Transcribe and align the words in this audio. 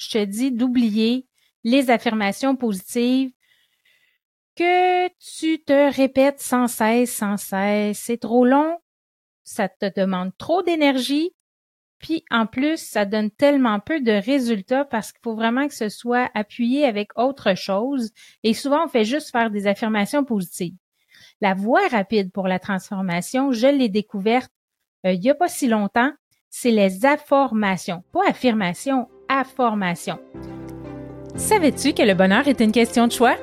je 0.00 0.10
te 0.10 0.24
dis 0.24 0.50
d'oublier 0.50 1.26
les 1.64 1.90
affirmations 1.90 2.56
positives 2.56 3.30
que 4.56 5.08
tu 5.18 5.62
te 5.62 5.94
répètes 5.94 6.40
sans 6.40 6.68
cesse, 6.68 7.14
sans 7.14 7.36
cesse. 7.36 7.98
C'est 7.98 8.16
trop 8.16 8.44
long, 8.44 8.78
ça 9.44 9.68
te 9.68 9.92
demande 10.00 10.32
trop 10.38 10.62
d'énergie, 10.62 11.32
puis 11.98 12.24
en 12.30 12.46
plus, 12.46 12.78
ça 12.78 13.04
donne 13.04 13.30
tellement 13.30 13.78
peu 13.78 14.00
de 14.00 14.12
résultats 14.12 14.86
parce 14.86 15.12
qu'il 15.12 15.20
faut 15.22 15.34
vraiment 15.34 15.68
que 15.68 15.74
ce 15.74 15.90
soit 15.90 16.30
appuyé 16.34 16.86
avec 16.86 17.10
autre 17.18 17.54
chose. 17.54 18.10
Et 18.42 18.54
souvent, 18.54 18.86
on 18.86 18.88
fait 18.88 19.04
juste 19.04 19.30
faire 19.30 19.50
des 19.50 19.66
affirmations 19.66 20.24
positives. 20.24 20.76
La 21.42 21.52
voie 21.52 21.86
rapide 21.88 22.32
pour 22.32 22.48
la 22.48 22.58
transformation, 22.58 23.52
je 23.52 23.66
l'ai 23.66 23.90
découverte 23.90 24.50
euh, 25.06 25.12
il 25.12 25.20
n'y 25.20 25.30
a 25.30 25.34
pas 25.34 25.48
si 25.48 25.66
longtemps, 25.66 26.12
c'est 26.50 26.70
les 26.70 27.06
afformations. 27.06 28.02
Pas 28.12 28.28
affirmations, 28.28 29.08
Savais-tu 31.36 31.92
que 31.92 32.02
le 32.02 32.14
bonheur 32.14 32.48
est 32.48 32.60
une 32.60 32.72
question 32.72 33.06
de 33.06 33.12
choix? 33.12 33.36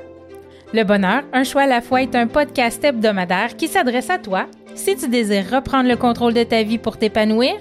Le 0.74 0.84
bonheur, 0.84 1.24
un 1.32 1.46
choix 1.46 1.62
à 1.62 1.68
la 1.68 1.80
fois, 1.80 2.02
est 2.02 2.14
un 2.14 2.28
podcast 2.28 2.84
hebdomadaire 2.84 3.56
qui 3.56 3.70
s'adresse 3.70 4.10
à 4.10 4.18
toi 4.18 4.48
si 4.76 4.98
tu 4.98 5.08
désires 5.08 5.50
reprendre 5.50 5.88
le 5.88 5.96
contrôle 5.96 6.34
de 6.34 6.44
ta 6.44 6.62
vie 6.64 6.78
pour 6.78 6.98
t'épanouir, 6.98 7.56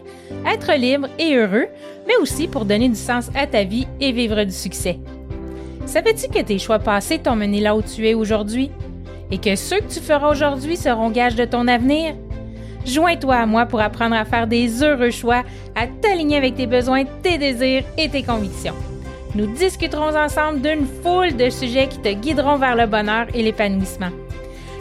être 0.45 0.73
libre 0.75 1.09
et 1.21 1.37
heureux, 1.37 1.67
mais 2.09 2.17
aussi 2.17 2.49
pour 2.49 2.65
donner 2.65 2.89
du 2.89 2.97
sens 2.97 3.31
à 3.37 3.47
ta 3.47 3.63
vie 3.63 3.87
et 4.01 4.11
vivre 4.11 4.43
du 4.43 4.53
succès. 4.53 4.99
Savais-tu 5.87 6.29
que 6.29 6.43
tes 6.43 6.59
choix 6.59 6.81
passés 6.81 7.21
t'ont 7.21 7.37
mené 7.37 7.61
là 7.61 7.77
où 7.77 7.83
tu 7.83 8.09
es 8.09 8.15
aujourd'hui? 8.15 8.73
Et 9.31 9.39
que 9.39 9.55
ceux 9.55 9.79
que 9.79 9.93
tu 9.93 10.01
feras 10.01 10.31
aujourd'hui 10.31 10.77
seront 10.77 11.11
gages 11.11 11.37
de 11.37 11.45
ton 11.45 11.69
avenir? 11.69 12.17
Joins-toi 12.87 13.35
à 13.35 13.47
moi 13.47 13.67
pour 13.67 13.81
apprendre 13.81 14.15
à 14.15 14.25
faire 14.25 14.47
des 14.47 14.83
heureux 14.83 15.11
choix, 15.11 15.43
à 15.75 15.87
t'aligner 15.87 16.37
avec 16.37 16.55
tes 16.55 16.67
besoins, 16.67 17.05
tes 17.23 17.37
désirs 17.37 17.83
et 17.99 18.09
tes 18.09 18.23
convictions. 18.23 18.75
Nous 19.35 19.47
discuterons 19.55 20.17
ensemble 20.17 20.63
d'une 20.63 20.87
foule 21.03 21.37
de 21.37 21.51
sujets 21.51 21.89
qui 21.89 21.99
te 21.99 22.13
guideront 22.13 22.57
vers 22.57 22.77
le 22.77 22.87
bonheur 22.87 23.27
et 23.35 23.43
l'épanouissement. 23.43 24.11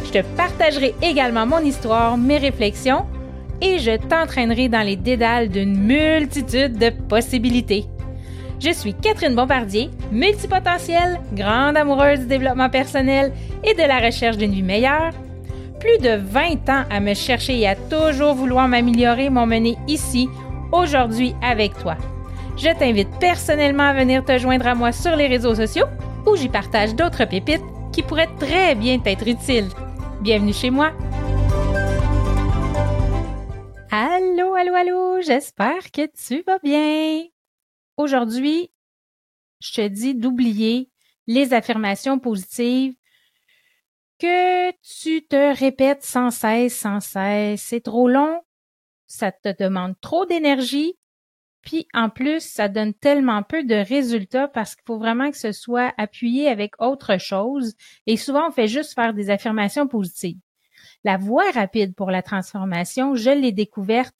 Je 0.05 0.11
te 0.11 0.25
partagerai 0.37 0.93
également 1.01 1.47
mon 1.47 1.59
histoire, 1.59 2.15
mes 2.15 2.37
réflexions 2.37 3.05
et 3.59 3.79
je 3.79 3.97
t'entraînerai 3.97 4.69
dans 4.69 4.85
les 4.85 4.95
dédales 4.95 5.49
d'une 5.49 5.75
multitude 5.75 6.77
de 6.77 6.91
possibilités. 7.09 7.85
Je 8.59 8.71
suis 8.71 8.93
Catherine 8.93 9.35
Bombardier, 9.35 9.89
multipotentielle, 10.11 11.19
grande 11.33 11.75
amoureuse 11.75 12.19
du 12.19 12.27
développement 12.27 12.69
personnel 12.69 13.33
et 13.63 13.73
de 13.73 13.83
la 13.83 13.99
recherche 13.99 14.37
d'une 14.37 14.51
vie 14.51 14.63
meilleure. 14.63 15.11
Plus 15.79 15.97
de 15.99 16.15
20 16.15 16.69
ans 16.69 16.85
à 16.89 16.99
me 16.99 17.13
chercher 17.13 17.59
et 17.59 17.67
à 17.67 17.75
toujours 17.75 18.33
vouloir 18.33 18.67
m'améliorer 18.67 19.29
m'ont 19.29 19.45
mené 19.45 19.77
ici, 19.87 20.27
aujourd'hui 20.71 21.35
avec 21.41 21.77
toi. 21.77 21.97
Je 22.57 22.69
t'invite 22.77 23.09
personnellement 23.19 23.83
à 23.83 23.93
venir 23.93 24.23
te 24.23 24.37
joindre 24.37 24.67
à 24.67 24.75
moi 24.75 24.91
sur 24.91 25.15
les 25.15 25.27
réseaux 25.27 25.55
sociaux 25.55 25.87
où 26.25 26.35
j'y 26.35 26.49
partage 26.49 26.95
d'autres 26.95 27.25
pépites 27.25 27.61
qui 27.91 28.01
pourraient 28.01 28.33
très 28.39 28.75
bien 28.75 28.99
t'être 28.99 29.27
utiles. 29.27 29.69
Bienvenue 30.21 30.53
chez 30.53 30.69
moi! 30.69 30.91
Allô, 33.91 34.53
allô, 34.55 34.73
allô, 34.73 35.21
j'espère 35.21 35.91
que 35.91 36.07
tu 36.07 36.43
vas 36.45 36.59
bien. 36.59 37.23
Aujourd'hui, 37.97 38.71
je 39.61 39.73
te 39.73 39.87
dis 39.87 40.15
d'oublier 40.15 40.89
les 41.27 41.53
affirmations 41.53 42.19
positives 42.19 42.93
que 44.19 44.71
tu 44.81 45.25
te 45.27 45.57
répètes 45.57 46.03
sans 46.03 46.31
cesse, 46.31 46.77
sans 46.77 46.99
cesse. 46.99 47.61
C'est 47.61 47.81
trop 47.81 48.07
long, 48.07 48.41
ça 49.07 49.31
te 49.31 49.55
demande 49.61 49.95
trop 50.01 50.25
d'énergie 50.25 50.97
puis 51.65 51.87
en 51.93 52.09
plus, 52.09 52.41
ça 52.41 52.69
donne 52.69 52.93
tellement 52.93 53.41
peu 53.41 53.63
de 53.63 53.75
résultats 53.75 54.47
parce 54.47 54.75
qu'il 54.75 54.83
faut 54.85 54.99
vraiment 54.99 55.31
que 55.31 55.37
ce 55.37 55.51
soit 55.51 55.93
appuyé 55.97 56.47
avec 56.47 56.79
autre 56.79 57.17
chose. 57.17 57.73
Et 58.05 58.17
souvent, 58.17 58.47
on 58.47 58.51
fait 58.51 58.67
juste 58.67 58.93
faire 58.93 59.15
des 59.15 59.31
affirmations 59.31 59.87
positives. 59.87 60.37
La 61.03 61.17
voie 61.17 61.49
rapide 61.51 61.95
pour 61.95 62.11
la 62.11 62.21
transformation, 62.21 63.15
je 63.15 63.31
l'ai 63.31 63.51
découverte 63.51 64.15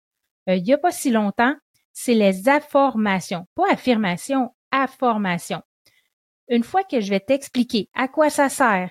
euh, 0.49 0.55
il 0.55 0.63
n'y 0.63 0.73
a 0.73 0.77
pas 0.77 0.91
si 0.91 1.11
longtemps, 1.11 1.55
c'est 1.93 2.13
les 2.13 2.49
afformations. 2.49 3.47
Pas 3.55 3.71
affirmations, 3.71 4.51
afformations. 4.71 5.61
Une 6.49 6.63
fois 6.63 6.83
que 6.83 6.99
je 6.99 7.09
vais 7.09 7.19
t'expliquer 7.19 7.89
à 7.93 8.07
quoi 8.07 8.29
ça 8.29 8.49
sert, 8.49 8.89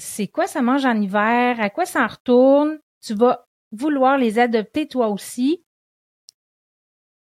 c'est 0.00 0.26
quoi 0.26 0.46
ça 0.46 0.62
mange 0.62 0.84
en 0.84 1.00
hiver, 1.00 1.60
à 1.60 1.70
quoi 1.70 1.86
ça 1.86 2.02
en 2.02 2.08
retourne, 2.08 2.78
tu 3.00 3.14
vas 3.14 3.46
vouloir 3.70 4.18
les 4.18 4.38
adopter 4.38 4.88
toi 4.88 5.08
aussi 5.08 5.62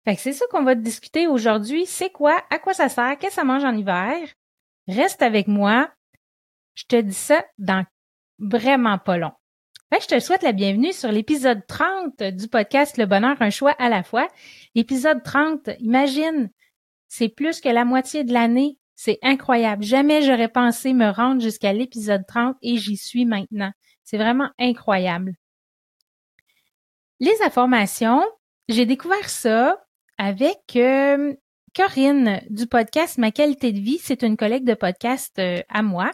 fait 0.04 0.16
que 0.16 0.20
c'est 0.20 0.32
ça 0.32 0.46
qu'on 0.50 0.64
va 0.64 0.74
discuter 0.74 1.28
aujourd'hui. 1.28 1.86
C'est 1.86 2.10
quoi? 2.10 2.42
À 2.50 2.58
quoi 2.58 2.74
ça 2.74 2.88
sert? 2.88 3.16
Qu'est-ce 3.18 3.36
que 3.36 3.40
ça 3.40 3.44
mange 3.44 3.64
en 3.64 3.76
hiver? 3.76 4.18
Reste 4.88 5.22
avec 5.22 5.46
moi. 5.46 5.92
Je 6.74 6.84
te 6.88 6.96
dis 6.96 7.14
ça 7.14 7.44
dans 7.58 7.84
vraiment 8.38 8.98
pas 8.98 9.16
long. 9.16 9.32
Fait 9.92 10.00
je 10.00 10.08
te 10.08 10.20
souhaite 10.20 10.42
la 10.42 10.52
bienvenue 10.52 10.92
sur 10.92 11.12
l'épisode 11.12 11.64
30 11.68 12.22
du 12.34 12.48
podcast 12.48 12.96
Le 12.96 13.06
bonheur, 13.06 13.36
un 13.40 13.50
choix 13.50 13.72
à 13.72 13.88
la 13.88 14.02
fois. 14.02 14.26
L'épisode 14.74 15.22
30, 15.22 15.70
imagine, 15.78 16.50
c'est 17.08 17.28
plus 17.28 17.60
que 17.60 17.68
la 17.68 17.84
moitié 17.84 18.24
de 18.24 18.32
l'année. 18.32 18.78
C'est 18.94 19.18
incroyable. 19.22 19.82
Jamais 19.82 20.22
j'aurais 20.22 20.48
pensé 20.48 20.92
me 20.92 21.10
rendre 21.10 21.40
jusqu'à 21.40 21.72
l'épisode 21.72 22.24
30 22.26 22.56
et 22.62 22.76
j'y 22.76 22.96
suis 22.96 23.24
maintenant. 23.24 23.72
C'est 24.04 24.18
vraiment 24.18 24.50
incroyable. 24.58 25.34
Les 27.20 27.40
informations, 27.44 28.22
j'ai 28.68 28.86
découvert 28.86 29.28
ça 29.28 29.84
avec 30.18 30.76
euh, 30.76 31.34
Corinne 31.74 32.42
du 32.50 32.66
podcast 32.66 33.16
Ma 33.18 33.30
qualité 33.30 33.72
de 33.72 33.80
vie. 33.80 33.98
C'est 33.98 34.22
une 34.22 34.36
collègue 34.36 34.64
de 34.64 34.74
podcast 34.74 35.38
euh, 35.38 35.62
à 35.68 35.82
moi. 35.82 36.10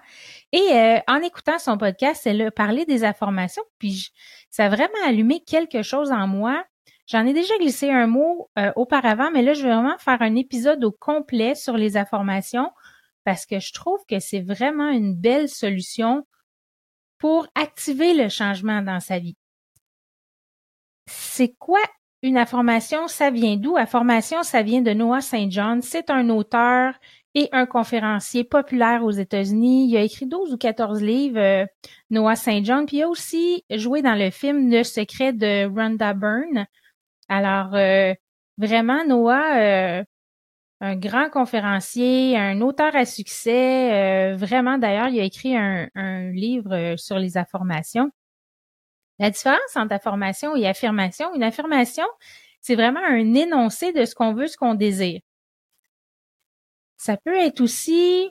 Et 0.53 0.73
euh, 0.73 0.99
en 1.09 1.17
écoutant 1.17 1.59
son 1.59 1.79
podcast, 1.79 2.27
elle 2.27 2.43
a 2.43 2.51
parlé 2.51 2.85
des 2.85 3.05
informations, 3.05 3.65
puis 3.79 4.11
ça 4.51 4.67
a 4.67 4.69
vraiment 4.69 5.05
allumé 5.07 5.43
quelque 5.45 5.83
chose 5.83 6.13
en 6.13 6.27
moi. 6.27 6.65
J'en 7.09 7.27
ai 7.27 7.33
déjà 7.33 7.57
glissé 7.59 7.91
un 7.91 8.07
mot 8.07 8.51
auparavant, 8.77 9.31
mais 9.33 9.43
là, 9.43 9.55
je 9.55 9.63
vais 9.63 9.71
vraiment 9.71 9.97
faire 9.99 10.21
un 10.21 10.37
épisode 10.37 10.85
au 10.85 10.93
complet 10.93 11.55
sur 11.55 11.77
les 11.77 11.97
informations 11.97 12.71
parce 13.25 13.47
que 13.47 13.61
je 13.61 13.73
trouve 13.73 13.99
que 14.09 14.21
c'est 14.21 14.41
vraiment 14.41 14.89
une 14.91 15.15
belle 15.15 15.49
solution 15.49 16.27
pour 17.19 17.47
activer 17.55 18.15
le 18.15 18.29
changement 18.29 18.83
dans 18.83 19.01
sa 19.01 19.19
vie. 19.19 19.37
C'est 21.07 21.55
quoi 21.59 21.81
une 22.23 22.37
information, 22.37 23.07
ça 23.07 23.31
vient 23.31 23.57
d'où? 23.57 23.77
Information, 23.77 24.43
ça 24.43 24.63
vient 24.63 24.83
de 24.83 24.93
Noah 24.93 25.21
St. 25.21 25.51
John. 25.51 25.83
C'est 25.83 26.11
un 26.11 26.31
auteur 26.31 26.95
et 27.35 27.49
un 27.53 27.67
conférencier 27.67 28.45
populaire 28.45 29.05
aux 29.05 29.11
États-Unis. 29.11 29.89
Il 29.89 29.97
a 29.97 30.03
écrit 30.03 30.27
12 30.27 30.53
ou 30.53 30.57
14 30.57 31.03
livres, 31.03 31.39
euh, 31.39 31.67
Noah 32.11 32.35
St. 32.35 32.65
John. 32.65 32.87
Puis 32.87 32.99
il 32.99 33.03
a 33.03 33.09
aussi 33.09 33.65
joué 33.71 34.03
dans 34.03 34.15
le 34.15 34.31
film 34.31 34.71
Le 34.71 34.83
secret 34.83 35.33
de 35.33 35.67
Rhonda 35.67 36.15
Byrne. 36.15 36.67
Alors, 37.29 37.75
euh, 37.75 38.15
vraiment, 38.59 39.05
Noah, 39.05 40.01
euh, 40.01 40.05
un 40.81 40.97
grand 40.97 41.31
conférencier, 41.31 42.37
un 42.39 42.61
auteur 42.61 42.95
à 42.97 43.05
succès. 43.05 44.35
vraiment, 44.35 44.79
d'ailleurs, 44.79 45.09
il 45.09 45.21
a 45.21 45.25
écrit 45.25 45.57
un, 45.57 45.89
un 45.95 46.31
livre 46.31 46.97
sur 46.97 47.19
les 47.19 47.37
informations. 47.39 48.11
La 49.19 49.31
différence 49.31 49.77
entre 49.77 49.95
affirmation 49.95 50.55
et 50.57 50.67
affirmation, 50.67 51.35
une 51.35 51.43
affirmation, 51.43 52.05
c'est 52.61 52.77
vraiment 52.77 53.01
un 53.05 53.35
énoncé 53.35 53.93
de 53.93 54.05
ce 54.05 54.15
qu'on 54.15 54.35
veut, 54.35 54.47
ce 54.47 54.57
qu'on 54.57 54.75
désire. 54.75 55.21
Ça 56.97 57.17
peut 57.17 57.37
être 57.37 57.61
aussi 57.61 58.31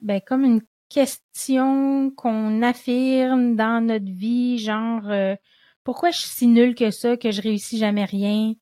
ben, 0.00 0.20
comme 0.20 0.44
une 0.44 0.62
question 0.88 2.10
qu'on 2.16 2.62
affirme 2.62 3.56
dans 3.56 3.84
notre 3.84 4.10
vie, 4.10 4.58
genre 4.58 5.08
euh, 5.08 5.36
pourquoi 5.84 6.10
je 6.10 6.18
suis 6.18 6.30
si 6.30 6.46
nulle 6.46 6.74
que 6.74 6.90
ça, 6.90 7.16
que 7.16 7.30
je 7.30 7.42
réussis 7.42 7.78
jamais 7.78 8.04
rien? 8.04 8.54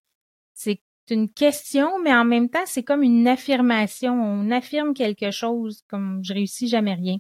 C'est 0.55 0.81
une 1.11 1.31
question, 1.31 1.99
mais 2.03 2.15
en 2.15 2.25
même 2.25 2.49
temps, 2.49 2.67
c'est 2.67 2.85
comme 2.85 3.03
une 3.03 3.27
affirmation. 3.27 4.13
On 4.15 4.51
affirme 4.51 4.95
quelque 4.95 5.31
chose 5.31 5.83
comme 5.89 6.21
je 6.23 6.33
réussis 6.33 6.69
jamais 6.69 6.95
rien. 6.95 7.17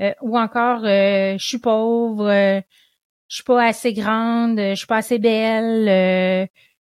Euh, 0.00 0.14
ou 0.22 0.38
encore 0.38 0.84
euh, 0.84 1.36
je 1.38 1.46
suis 1.46 1.58
pauvre, 1.58 2.28
euh, 2.28 2.60
je 3.28 3.36
suis 3.36 3.44
pas 3.44 3.64
assez 3.66 3.92
grande, 3.92 4.58
je 4.58 4.74
suis 4.74 4.86
pas 4.86 4.96
assez 4.96 5.18
belle, 5.18 6.48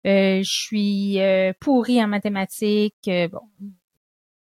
je 0.05 0.43
suis 0.43 1.17
pourrie 1.59 2.03
en 2.03 2.07
mathématiques. 2.07 3.09
bon, 3.31 3.41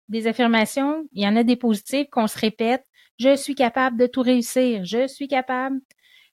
des 0.08 0.26
affirmations, 0.26 1.06
il 1.12 1.22
y 1.22 1.26
en 1.26 1.36
a 1.36 1.42
des 1.42 1.56
positives 1.56 2.06
qu'on 2.10 2.26
se 2.26 2.38
répète. 2.38 2.84
Je 3.18 3.36
suis 3.36 3.54
capable 3.54 3.98
de 3.98 4.06
tout 4.06 4.22
réussir. 4.22 4.84
Je 4.84 5.06
suis 5.08 5.28
capable. 5.28 5.80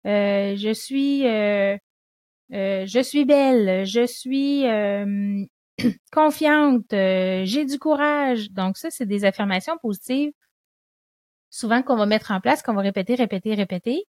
Je 0.05 0.73
suis 0.73 1.23
je 1.23 3.01
suis 3.03 3.25
belle. 3.25 3.85
Je 3.85 4.05
suis 4.05 4.63
confiante. 6.11 6.85
J'ai 6.91 7.65
du 7.65 7.79
courage. 7.79 8.51
Donc 8.51 8.77
ça, 8.77 8.89
c'est 8.91 9.05
des 9.05 9.25
affirmations 9.25 9.77
positives 9.81 10.31
souvent 11.55 11.81
qu'on 11.81 11.95
va 11.95 12.05
mettre 12.05 12.31
en 12.31 12.41
place, 12.41 12.61
qu'on 12.61 12.73
va 12.73 12.81
répéter, 12.81 13.15
répéter, 13.15 13.55
répéter 13.55 14.03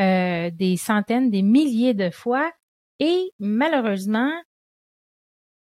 euh, 0.00 0.50
des 0.52 0.76
centaines, 0.76 1.30
des 1.30 1.42
milliers 1.42 1.94
de 1.94 2.10
fois. 2.10 2.50
Et 2.98 3.32
malheureusement, 3.38 4.32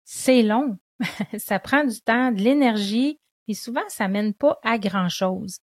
c'est 0.05 0.43
long. 0.43 0.79
ça 1.39 1.59
prend 1.59 1.85
du 1.85 2.01
temps, 2.01 2.31
de 2.31 2.41
l'énergie, 2.41 3.19
puis 3.45 3.57
souvent, 3.57 3.83
ça 3.89 4.09
mène 4.09 4.35
pas 4.35 4.59
à 4.63 4.79
grand-chose. 4.79 5.59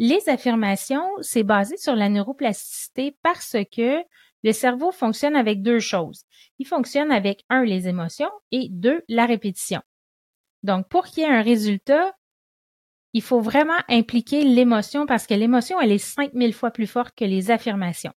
Les 0.00 0.28
affirmations, 0.28 1.10
c'est 1.20 1.42
basé 1.42 1.76
sur 1.76 1.96
la 1.96 2.08
neuroplasticité 2.08 3.16
parce 3.24 3.56
que 3.76 3.98
le 4.44 4.52
cerveau 4.52 4.92
fonctionne 4.92 5.34
avec 5.34 5.60
deux 5.60 5.80
choses. 5.80 6.22
Il 6.60 6.66
fonctionne 6.68 7.10
avec, 7.10 7.44
un, 7.50 7.64
les 7.64 7.88
émotions 7.88 8.30
et 8.52 8.68
deux, 8.70 9.02
la 9.08 9.26
répétition. 9.26 9.80
Donc, 10.62 10.88
pour 10.88 11.06
qu'il 11.06 11.24
y 11.24 11.26
ait 11.26 11.32
un 11.32 11.42
résultat, 11.42 12.14
il 13.12 13.22
faut 13.22 13.40
vraiment 13.40 13.80
impliquer 13.88 14.44
l'émotion 14.44 15.04
parce 15.04 15.26
que 15.26 15.34
l'émotion, 15.34 15.80
elle 15.80 15.90
est 15.90 15.98
5000 15.98 16.52
fois 16.52 16.70
plus 16.70 16.86
forte 16.86 17.16
que 17.16 17.24
les 17.24 17.50
affirmations. 17.50 18.12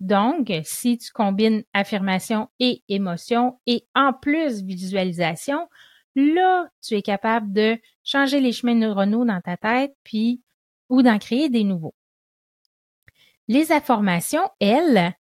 Donc, 0.00 0.52
si 0.64 0.98
tu 0.98 1.10
combines 1.10 1.64
affirmation 1.72 2.48
et 2.60 2.82
émotion 2.90 3.58
et 3.66 3.86
en 3.94 4.12
plus 4.12 4.62
visualisation, 4.62 5.68
là, 6.14 6.68
tu 6.82 6.96
es 6.96 7.02
capable 7.02 7.50
de 7.50 7.78
changer 8.04 8.40
les 8.40 8.52
chemins 8.52 8.74
neuronaux 8.74 9.24
dans 9.24 9.40
ta 9.40 9.56
tête 9.56 9.94
puis 10.04 10.42
ou 10.88 11.02
d'en 11.02 11.18
créer 11.18 11.48
des 11.48 11.64
nouveaux. 11.64 11.94
Les 13.46 13.72
affirmations, 13.72 14.48
elles, 14.60 15.14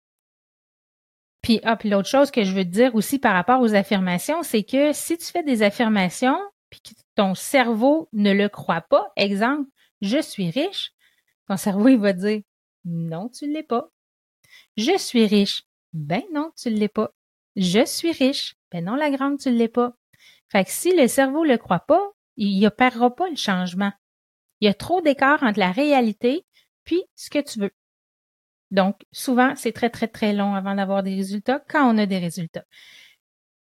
puis, 1.44 1.61
ah, 1.62 1.76
puis 1.76 1.90
l'autre 1.90 2.08
chose 2.08 2.31
que 2.31 2.43
je 2.43 2.55
veux 2.55 2.64
te 2.64 2.70
dire 2.70 2.94
aussi 2.94 3.19
par 3.19 3.34
rapport 3.34 3.61
aux 3.61 3.75
affirmations, 3.75 4.43
c'est 4.43 4.62
que 4.62 4.94
si 4.94 5.19
tu 5.19 5.26
fais 5.26 5.43
des 5.43 5.62
affirmations 5.62 6.38
puis 6.70 6.81
que 6.81 6.94
ton 7.16 7.34
cerveau 7.34 8.08
ne 8.14 8.32
le 8.32 8.49
croit 8.49 8.81
pas, 8.81 9.12
exemple, 9.16 9.69
je 10.00 10.22
suis 10.22 10.49
riche, 10.49 10.93
ton 11.46 11.58
cerveau 11.58 11.88
il 11.88 11.99
va 11.99 12.14
dire 12.14 12.40
non, 12.87 13.28
tu 13.28 13.46
ne 13.46 13.52
l'es 13.52 13.62
pas. 13.62 13.90
Je 14.78 14.96
suis 14.96 15.26
riche. 15.26 15.64
Ben 15.93 16.22
non, 16.32 16.50
tu 16.56 16.70
ne 16.70 16.78
l'es 16.78 16.88
pas. 16.88 17.12
Je 17.56 17.84
suis 17.84 18.12
riche. 18.12 18.56
Ben 18.72 18.82
non, 18.82 18.94
la 18.94 19.11
grande, 19.11 19.38
tu 19.38 19.50
ne 19.50 19.56
l'es 19.56 19.69
pas. 19.69 19.94
Fait 20.50 20.64
que 20.64 20.70
si 20.70 20.96
le 20.96 21.08
cerveau 21.08 21.44
ne 21.44 21.50
le 21.50 21.58
croit 21.58 21.81
pas, 21.81 22.12
il 22.37 22.61
n'opérera 22.61 23.14
pas 23.14 23.28
le 23.28 23.37
changement. 23.37 23.93
Il 24.60 24.66
y 24.66 24.68
a 24.68 24.74
trop 24.74 25.00
d'écart 25.00 25.42
entre 25.42 25.58
la 25.58 25.72
réalité 25.72 26.44
puis 26.84 27.02
ce 27.14 27.30
que 27.30 27.40
tu 27.40 27.60
veux. 27.60 27.72
Donc, 28.70 29.02
souvent, 29.12 29.54
c'est 29.56 29.72
très, 29.72 29.90
très, 29.90 30.08
très 30.08 30.32
long 30.32 30.54
avant 30.54 30.74
d'avoir 30.74 31.02
des 31.02 31.14
résultats 31.14 31.62
quand 31.68 31.88
on 31.92 31.98
a 31.98 32.06
des 32.06 32.18
résultats. 32.18 32.64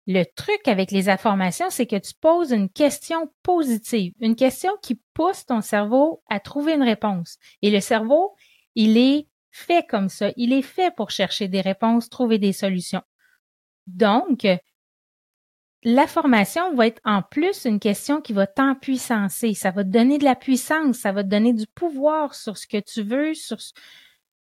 Le 0.06 0.24
truc 0.24 0.66
avec 0.66 0.90
les 0.90 1.08
affirmations, 1.08 1.70
c'est 1.70 1.86
que 1.86 1.96
tu 1.96 2.12
poses 2.20 2.52
une 2.52 2.68
question 2.68 3.32
positive, 3.42 4.12
une 4.20 4.36
question 4.36 4.72
qui 4.82 5.00
pousse 5.14 5.46
ton 5.46 5.62
cerveau 5.62 6.22
à 6.28 6.40
trouver 6.40 6.74
une 6.74 6.82
réponse. 6.82 7.38
Et 7.62 7.70
le 7.70 7.80
cerveau, 7.80 8.34
il 8.74 8.98
est 8.98 9.28
fait 9.50 9.86
comme 9.86 10.08
ça. 10.08 10.30
Il 10.36 10.52
est 10.52 10.62
fait 10.62 10.94
pour 10.94 11.10
chercher 11.10 11.48
des 11.48 11.62
réponses, 11.62 12.10
trouver 12.10 12.38
des 12.38 12.52
solutions. 12.52 13.02
Donc, 13.86 14.46
la 15.84 16.06
formation 16.06 16.74
va 16.74 16.86
être 16.86 17.00
en 17.04 17.22
plus 17.22 17.66
une 17.66 17.78
question 17.78 18.22
qui 18.22 18.32
va 18.32 18.46
t'empuissancer. 18.46 19.52
Ça 19.52 19.70
va 19.70 19.84
te 19.84 19.90
donner 19.90 20.18
de 20.18 20.24
la 20.24 20.34
puissance, 20.34 20.96
ça 20.96 21.12
va 21.12 21.22
te 21.22 21.28
donner 21.28 21.52
du 21.52 21.66
pouvoir 21.66 22.34
sur 22.34 22.56
ce 22.56 22.66
que 22.66 22.80
tu 22.80 23.02
veux, 23.02 23.34
sur, 23.34 23.58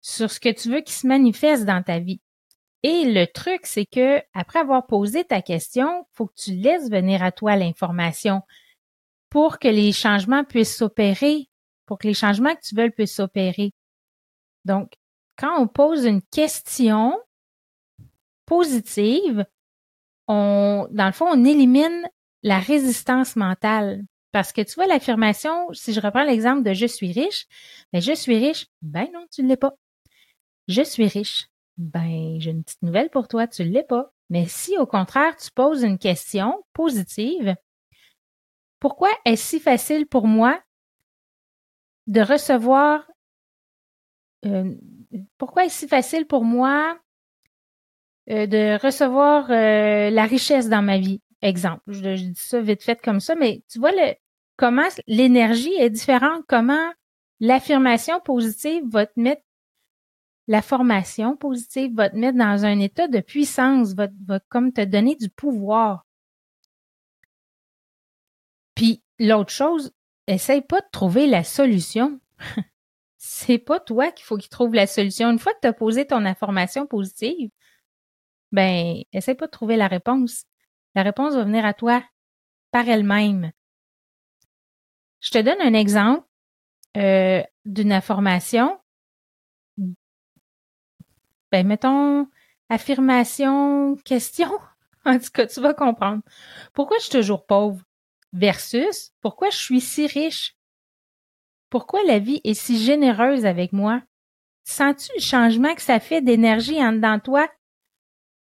sur 0.01 0.29
ce 0.29 0.39
que 0.39 0.51
tu 0.51 0.69
veux 0.69 0.81
qui 0.81 0.93
se 0.93 1.07
manifeste 1.07 1.65
dans 1.65 1.81
ta 1.81 1.99
vie. 1.99 2.19
Et 2.83 3.05
le 3.05 3.25
truc, 3.27 3.61
c'est 3.63 3.85
que 3.85 4.21
après 4.33 4.59
avoir 4.59 4.87
posé 4.87 5.23
ta 5.23 5.41
question, 5.41 6.05
faut 6.11 6.27
que 6.27 6.35
tu 6.35 6.51
laisses 6.51 6.89
venir 6.89 7.23
à 7.23 7.31
toi 7.31 7.55
l'information 7.55 8.41
pour 9.29 9.59
que 9.59 9.67
les 9.67 9.93
changements 9.93 10.43
puissent 10.43 10.75
s'opérer, 10.75 11.49
pour 11.85 11.97
que 11.97 12.07
les 12.07 12.13
changements 12.13 12.55
que 12.55 12.61
tu 12.61 12.75
veux 12.75 12.89
puissent 12.89 13.15
s'opérer. 13.15 13.71
Donc, 14.65 14.93
quand 15.37 15.61
on 15.61 15.67
pose 15.67 16.05
une 16.05 16.21
question 16.23 17.17
positive, 18.45 19.45
on, 20.31 20.87
dans 20.91 21.07
le 21.07 21.11
fond, 21.11 21.27
on 21.29 21.43
élimine 21.43 22.07
la 22.41 22.59
résistance 22.59 23.35
mentale. 23.35 24.03
Parce 24.31 24.53
que 24.53 24.61
tu 24.61 24.75
vois, 24.75 24.87
l'affirmation, 24.87 25.67
si 25.73 25.91
je 25.91 25.99
reprends 25.99 26.23
l'exemple 26.23 26.63
de 26.63 26.73
je 26.73 26.85
suis 26.85 27.11
riche, 27.11 27.47
ben 27.91 28.01
je 28.01 28.13
suis 28.13 28.37
riche, 28.37 28.67
ben 28.81 29.07
non, 29.13 29.25
tu 29.29 29.43
ne 29.43 29.49
l'es 29.49 29.57
pas. 29.57 29.73
Je 30.69 30.81
suis 30.83 31.05
riche, 31.05 31.49
ben 31.77 32.39
j'ai 32.39 32.51
une 32.51 32.63
petite 32.63 32.81
nouvelle 32.81 33.09
pour 33.09 33.27
toi, 33.27 33.45
tu 33.45 33.63
ne 33.65 33.71
l'es 33.71 33.83
pas. 33.83 34.13
Mais 34.29 34.45
si 34.47 34.77
au 34.77 34.85
contraire, 34.85 35.35
tu 35.35 35.51
poses 35.51 35.83
une 35.83 35.97
question 35.97 36.63
positive, 36.71 37.55
pourquoi 38.79 39.09
est-ce 39.25 39.43
si 39.43 39.59
facile 39.59 40.07
pour 40.07 40.27
moi 40.27 40.61
de 42.07 42.21
recevoir 42.21 43.05
euh, 44.45 44.73
pourquoi 45.37 45.65
est-ce 45.65 45.79
si 45.79 45.87
facile 45.89 46.25
pour 46.25 46.45
moi 46.45 46.97
euh, 48.29 48.45
de 48.45 48.79
recevoir 48.81 49.49
euh, 49.49 50.09
la 50.09 50.25
richesse 50.25 50.69
dans 50.69 50.81
ma 50.81 50.97
vie. 50.97 51.21
Exemple, 51.41 51.81
je, 51.87 52.13
dis 52.13 52.35
ça 52.35 52.61
vite 52.61 52.83
fait 52.83 53.01
comme 53.01 53.19
ça, 53.19 53.33
mais 53.35 53.63
tu 53.67 53.79
vois 53.79 53.91
le, 53.91 54.13
comment 54.57 54.87
l'énergie 55.07 55.73
est 55.73 55.89
différente, 55.89 56.43
comment 56.47 56.91
l'affirmation 57.39 58.19
positive 58.19 58.83
va 58.87 59.07
te 59.07 59.19
mettre, 59.19 59.41
la 60.47 60.61
formation 60.61 61.35
positive 61.35 61.95
va 61.95 62.11
te 62.11 62.15
mettre 62.15 62.37
dans 62.37 62.63
un 62.63 62.79
état 62.79 63.07
de 63.07 63.21
puissance, 63.21 63.93
va, 63.95 64.07
va 64.27 64.39
comme 64.49 64.71
te 64.71 64.81
donner 64.81 65.15
du 65.15 65.29
pouvoir. 65.29 66.05
Puis 68.75 69.03
l'autre 69.17 69.51
chose, 69.51 69.91
essaye 70.27 70.61
pas 70.61 70.81
de 70.81 70.87
trouver 70.91 71.25
la 71.25 71.43
solution. 71.43 72.19
c'est 73.17 73.59
pas 73.59 73.79
toi 73.79 74.11
qu'il 74.11 74.25
faut 74.25 74.37
qu'il 74.37 74.49
trouve 74.49 74.73
la 74.73 74.87
solution. 74.87 75.29
Une 75.29 75.39
fois 75.39 75.53
que 75.53 75.67
tu 75.67 75.73
posé 75.73 76.07
ton 76.07 76.25
information 76.25 76.87
positive, 76.87 77.51
ben, 78.51 79.03
essaie 79.13 79.35
pas 79.35 79.45
de 79.45 79.51
trouver 79.51 79.77
la 79.77 79.87
réponse. 79.87 80.45
La 80.95 81.03
réponse 81.03 81.35
va 81.35 81.43
venir 81.43 81.65
à 81.65 81.73
toi 81.73 82.03
par 82.71 82.87
elle-même. 82.87 83.51
Je 85.21 85.29
te 85.29 85.37
donne 85.37 85.61
un 85.61 85.73
exemple 85.73 86.27
euh, 86.97 87.43
d'une 87.65 87.93
information. 87.93 88.79
Ben, 91.51 91.67
mettons 91.67 92.27
affirmation, 92.69 93.95
question. 94.05 94.49
En 95.03 95.17
tout 95.17 95.31
cas, 95.33 95.47
tu 95.47 95.59
vas 95.61 95.73
comprendre. 95.73 96.21
Pourquoi 96.73 96.97
je 96.99 97.05
suis 97.05 97.11
toujours 97.11 97.47
pauvre? 97.47 97.81
Versus 98.33 99.11
pourquoi 99.19 99.49
je 99.49 99.57
suis 99.57 99.81
si 99.81 100.05
riche? 100.05 100.55
Pourquoi 101.71 102.03
la 102.03 102.19
vie 102.19 102.39
est 102.43 102.53
si 102.53 102.77
généreuse 102.77 103.47
avec 103.47 103.73
moi? 103.73 104.03
Sens-tu 104.63 105.11
le 105.15 105.21
changement 105.21 105.73
que 105.73 105.81
ça 105.81 105.99
fait 105.99 106.21
d'énergie 106.21 106.85
en 106.85 107.19
toi? 107.19 107.49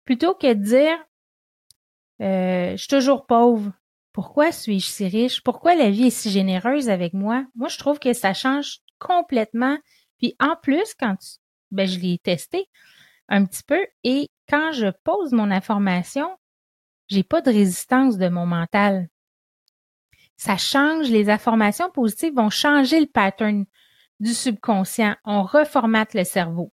Plutôt 0.09 0.33
que 0.33 0.47
de 0.47 0.63
dire 0.63 0.99
euh, 2.23 2.71
je 2.71 2.77
suis 2.79 2.89
toujours 2.89 3.27
pauvre. 3.27 3.71
Pourquoi 4.15 4.53
suis-je 4.53 4.87
si 4.87 5.07
riche? 5.07 5.43
Pourquoi 5.43 5.75
la 5.75 5.91
vie 5.91 6.07
est 6.07 6.11
si 6.11 6.31
généreuse 6.31 6.89
avec 6.89 7.13
moi? 7.13 7.45
Moi, 7.55 7.69
je 7.69 7.77
trouve 7.77 7.99
que 7.99 8.15
ça 8.15 8.33
change 8.33 8.79
complètement. 8.99 9.77
Puis 10.17 10.35
en 10.41 10.57
plus, 10.63 10.95
quand 10.99 11.17
tu, 11.17 11.37
ben, 11.73 11.87
je 11.87 11.99
l'ai 11.99 12.17
testé 12.17 12.71
un 13.29 13.45
petit 13.45 13.63
peu 13.63 13.87
et 14.03 14.31
quand 14.49 14.73
je 14.73 14.87
pose 15.05 15.33
mon 15.33 15.51
information, 15.51 16.27
j'ai 17.09 17.23
pas 17.23 17.43
de 17.43 17.51
résistance 17.51 18.17
de 18.17 18.31
mon 18.31 18.47
mental. 18.47 19.11
Ça 20.39 20.57
change, 20.57 21.11
les 21.11 21.29
informations 21.29 21.91
positives 21.91 22.35
vont 22.35 22.49
changer 22.49 22.99
le 22.99 23.09
pattern 23.09 23.67
du 24.21 24.33
subconscient. 24.33 25.17
On 25.27 25.43
reformate 25.43 26.15
le 26.15 26.25
cerveau. 26.25 26.73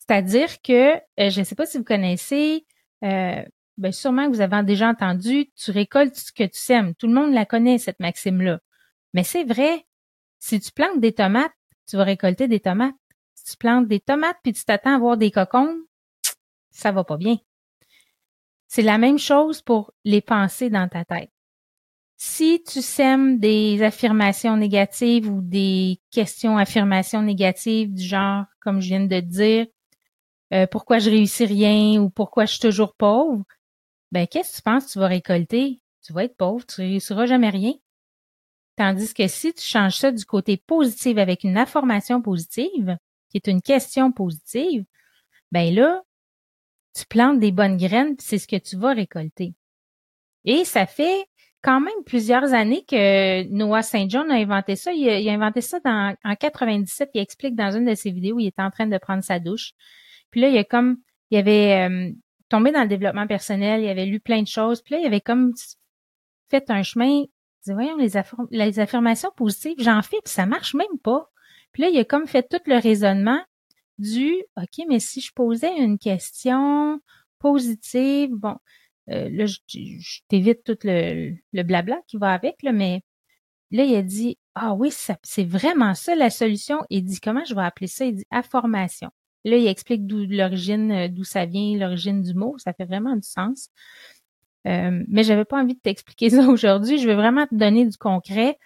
C'est-à-dire 0.00 0.60
que, 0.62 0.96
euh, 0.96 1.30
je 1.30 1.40
ne 1.40 1.44
sais 1.44 1.54
pas 1.54 1.66
si 1.66 1.78
vous 1.78 1.84
connaissez, 1.84 2.66
euh, 3.04 3.44
ben 3.78 3.92
sûrement 3.92 4.26
que 4.26 4.34
vous 4.34 4.40
avez 4.40 4.62
déjà 4.64 4.88
entendu, 4.88 5.50
tu 5.56 5.70
récoltes 5.70 6.16
ce 6.16 6.32
que 6.32 6.44
tu 6.44 6.58
sèmes. 6.58 6.94
Tout 6.96 7.06
le 7.06 7.14
monde 7.14 7.32
la 7.32 7.46
connaît, 7.46 7.78
cette 7.78 8.00
maxime-là. 8.00 8.60
Mais 9.14 9.24
c'est 9.24 9.44
vrai. 9.44 9.86
Si 10.38 10.58
tu 10.58 10.72
plantes 10.72 11.00
des 11.00 11.12
tomates, 11.12 11.52
tu 11.86 11.96
vas 11.96 12.04
récolter 12.04 12.48
des 12.48 12.60
tomates. 12.60 12.94
Si 13.34 13.52
tu 13.52 13.56
plantes 13.56 13.88
des 13.88 14.00
tomates 14.00 14.36
puis 14.42 14.52
tu 14.52 14.64
t'attends 14.64 14.94
à 14.94 14.98
voir 14.98 15.16
des 15.16 15.30
cocons, 15.30 15.76
ça 16.70 16.92
va 16.92 17.04
pas 17.04 17.16
bien. 17.16 17.36
C'est 18.68 18.82
la 18.82 18.98
même 18.98 19.18
chose 19.18 19.62
pour 19.62 19.92
les 20.04 20.20
pensées 20.20 20.70
dans 20.70 20.88
ta 20.88 21.04
tête. 21.04 21.30
Si 22.16 22.62
tu 22.62 22.82
sèmes 22.82 23.38
des 23.38 23.82
affirmations 23.82 24.56
négatives 24.56 25.28
ou 25.28 25.40
des 25.40 26.00
questions 26.10 26.58
affirmations 26.58 27.22
négatives 27.22 27.92
du 27.92 28.02
genre, 28.02 28.44
comme 28.60 28.80
je 28.80 28.88
viens 28.88 29.00
de 29.00 29.08
te 29.08 29.24
dire, 29.24 29.66
euh, 30.52 30.66
pourquoi 30.66 30.98
je 30.98 31.10
réussis 31.10 31.44
rien 31.44 32.00
ou 32.00 32.10
pourquoi 32.10 32.44
je 32.44 32.52
suis 32.52 32.60
toujours 32.60 32.94
pauvre, 32.94 33.44
ben 34.12 34.26
qu'est-ce 34.26 34.52
que 34.52 34.56
tu 34.56 34.62
penses 34.62 34.86
que 34.86 34.92
tu 34.92 34.98
vas 34.98 35.06
récolter? 35.06 35.80
Tu 36.02 36.12
vas 36.12 36.24
être 36.24 36.36
pauvre, 36.36 36.64
tu 36.66 36.80
réussiras 36.80 37.26
jamais 37.26 37.50
rien. 37.50 37.74
Tandis 38.76 39.12
que 39.12 39.26
si 39.28 39.52
tu 39.52 39.62
changes 39.62 39.96
ça 39.96 40.10
du 40.10 40.24
côté 40.24 40.56
positif 40.56 41.18
avec 41.18 41.44
une 41.44 41.58
information 41.58 42.22
positive, 42.22 42.96
qui 43.28 43.36
est 43.36 43.46
une 43.46 43.62
question 43.62 44.10
positive, 44.10 44.84
ben 45.52 45.74
là, 45.74 46.02
tu 46.94 47.04
plantes 47.06 47.38
des 47.38 47.52
bonnes 47.52 47.76
graines, 47.76 48.16
c'est 48.18 48.38
ce 48.38 48.48
que 48.48 48.56
tu 48.56 48.76
vas 48.76 48.92
récolter. 48.92 49.54
Et 50.44 50.64
ça 50.64 50.86
fait 50.86 51.26
quand 51.62 51.80
même 51.80 52.04
plusieurs 52.06 52.54
années 52.54 52.84
que 52.88 53.42
Noah 53.50 53.82
Saint 53.82 54.08
John 54.08 54.30
a 54.30 54.34
inventé 54.34 54.76
ça. 54.76 54.92
Il 54.92 55.28
a, 55.28 55.32
inventé 55.32 55.60
ça 55.60 55.78
dans, 55.80 56.14
en 56.24 56.34
97. 56.34 57.10
Il 57.14 57.20
explique 57.20 57.54
dans 57.54 57.76
une 57.76 57.84
de 57.84 57.94
ses 57.94 58.10
vidéos, 58.10 58.38
il 58.38 58.46
était 58.46 58.62
en 58.62 58.70
train 58.70 58.86
de 58.86 58.98
prendre 58.98 59.22
sa 59.22 59.38
douche. 59.38 59.72
Puis 60.30 60.40
là, 60.40 60.48
il 60.48 60.54
y 60.54 60.58
a 60.58 60.64
comme, 60.64 60.98
il 61.30 61.38
avait 61.38 61.88
euh, 61.88 62.10
tombé 62.48 62.72
dans 62.72 62.82
le 62.82 62.88
développement 62.88 63.26
personnel, 63.26 63.82
il 63.82 63.88
avait 63.88 64.06
lu 64.06 64.20
plein 64.20 64.42
de 64.42 64.48
choses. 64.48 64.82
Puis 64.82 64.94
là, 64.94 65.00
il 65.00 65.06
avait 65.06 65.20
comme 65.20 65.52
fait 66.50 66.70
un 66.70 66.82
chemin. 66.82 67.24
Dis, 67.64 67.72
voyons, 67.72 67.96
les, 67.96 68.10
les 68.50 68.80
affirmations 68.80 69.30
positives, 69.36 69.76
j'en 69.78 70.02
fais, 70.02 70.18
puis 70.24 70.32
ça 70.32 70.46
marche 70.46 70.74
même 70.74 70.98
pas. 71.02 71.30
Puis 71.72 71.82
là, 71.82 71.88
il 71.90 71.98
a 71.98 72.04
comme 72.04 72.26
fait 72.26 72.46
tout 72.48 72.60
le 72.66 72.78
raisonnement 72.78 73.40
du 73.98 74.32
OK, 74.56 74.84
mais 74.88 74.98
si 74.98 75.20
je 75.20 75.32
posais 75.32 75.76
une 75.76 75.98
question 75.98 77.00
positive, 77.38 78.30
bon, 78.32 78.56
euh, 79.10 79.28
là, 79.30 79.46
je, 79.46 79.58
t'évite 80.28 80.64
tout 80.64 80.78
le, 80.84 81.34
le, 81.52 81.62
blabla 81.62 82.00
qui 82.06 82.16
va 82.16 82.32
avec, 82.32 82.62
là, 82.62 82.72
mais 82.72 83.02
là, 83.70 83.84
il 83.84 83.94
a 83.94 84.02
dit 84.02 84.38
Ah 84.54 84.74
oui, 84.74 84.90
c'est 85.22 85.44
vraiment 85.44 85.94
ça 85.94 86.14
la 86.14 86.30
solution. 86.30 86.80
Il 86.90 87.04
dit 87.04 87.20
comment 87.20 87.44
je 87.44 87.54
vais 87.54 87.62
appeler 87.62 87.88
ça? 87.88 88.04
Il 88.04 88.16
dit 88.16 88.26
affirmation. 88.30 89.10
Là, 89.44 89.56
il 89.56 89.66
explique 89.66 90.06
d'où 90.06 90.26
l'origine, 90.28 90.92
euh, 90.92 91.08
d'où 91.08 91.24
ça 91.24 91.46
vient, 91.46 91.76
l'origine 91.78 92.22
du 92.22 92.34
mot. 92.34 92.56
Ça 92.58 92.72
fait 92.72 92.84
vraiment 92.84 93.16
du 93.16 93.26
sens. 93.26 93.70
Euh, 94.66 95.02
mais 95.08 95.24
j'avais 95.24 95.44
pas 95.44 95.60
envie 95.60 95.74
de 95.74 95.80
t'expliquer 95.80 96.30
ça 96.30 96.48
aujourd'hui. 96.48 96.98
Je 96.98 97.08
veux 97.08 97.14
vraiment 97.14 97.46
te 97.46 97.54
donner 97.54 97.86
du 97.86 97.96
concret 97.96 98.58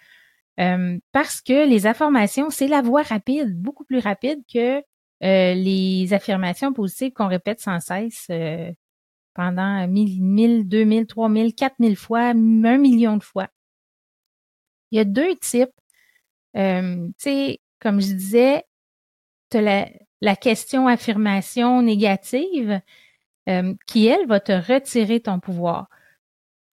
euh, 0.59 0.97
parce 1.11 1.41
que 1.41 1.67
les 1.67 1.87
affirmations, 1.87 2.49
c'est 2.49 2.67
la 2.67 2.81
voie 2.81 3.03
rapide, 3.03 3.59
beaucoup 3.61 3.85
plus 3.85 3.99
rapide 3.99 4.41
que 4.51 4.77
euh, 5.23 5.53
les 5.53 6.13
affirmations 6.13 6.73
positives 6.73 7.13
qu'on 7.13 7.27
répète 7.27 7.61
sans 7.61 7.79
cesse 7.79 8.27
pendant 9.33 9.87
mille, 9.87 10.67
deux 10.67 10.85
mille, 10.85 11.07
trois 11.07 11.29
mille, 11.29 11.53
quatre 11.53 11.79
mille 11.79 11.97
fois, 11.97 12.29
un 12.29 12.33
million 12.33 13.17
de 13.17 13.23
fois. 13.23 13.49
Il 14.91 14.97
y 14.97 15.01
a 15.01 15.05
deux 15.05 15.35
types. 15.35 15.69
tu 16.53 17.13
sais, 17.17 17.59
comme 17.79 17.99
je 17.99 18.13
disais, 18.13 18.63
tu 19.49 19.59
la, 19.61 19.89
la 20.25 20.35
question 20.35 20.87
affirmation 20.87 21.83
négative 21.83 22.81
euh, 23.47 23.75
qui, 23.85 24.07
elle, 24.07 24.25
va 24.25 24.39
te 24.39 24.51
retirer 24.51 25.19
ton 25.19 25.39
pouvoir. 25.39 25.87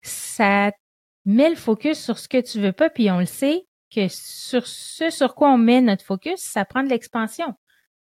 Ça 0.02 0.74
met 1.24 1.50
le 1.50 1.56
focus 1.56 1.98
sur 1.98 2.20
ce 2.20 2.28
que 2.28 2.42
tu 2.42 2.60
veux 2.60 2.74
pas, 2.74 2.90
puis 2.90 3.10
on 3.10 3.20
le 3.20 3.26
sait 3.26 3.66
que 3.90 4.10
sur 4.10 4.68
ce 4.68 5.10
sur 5.10 5.34
quoi 5.34 5.50
on 5.50 5.58
met 5.58 5.80
notre 5.80 6.04
focus, 6.04 6.42
ça 6.42 6.66
prend 6.66 6.84
de 6.84 6.90
l'expansion. 6.90 7.54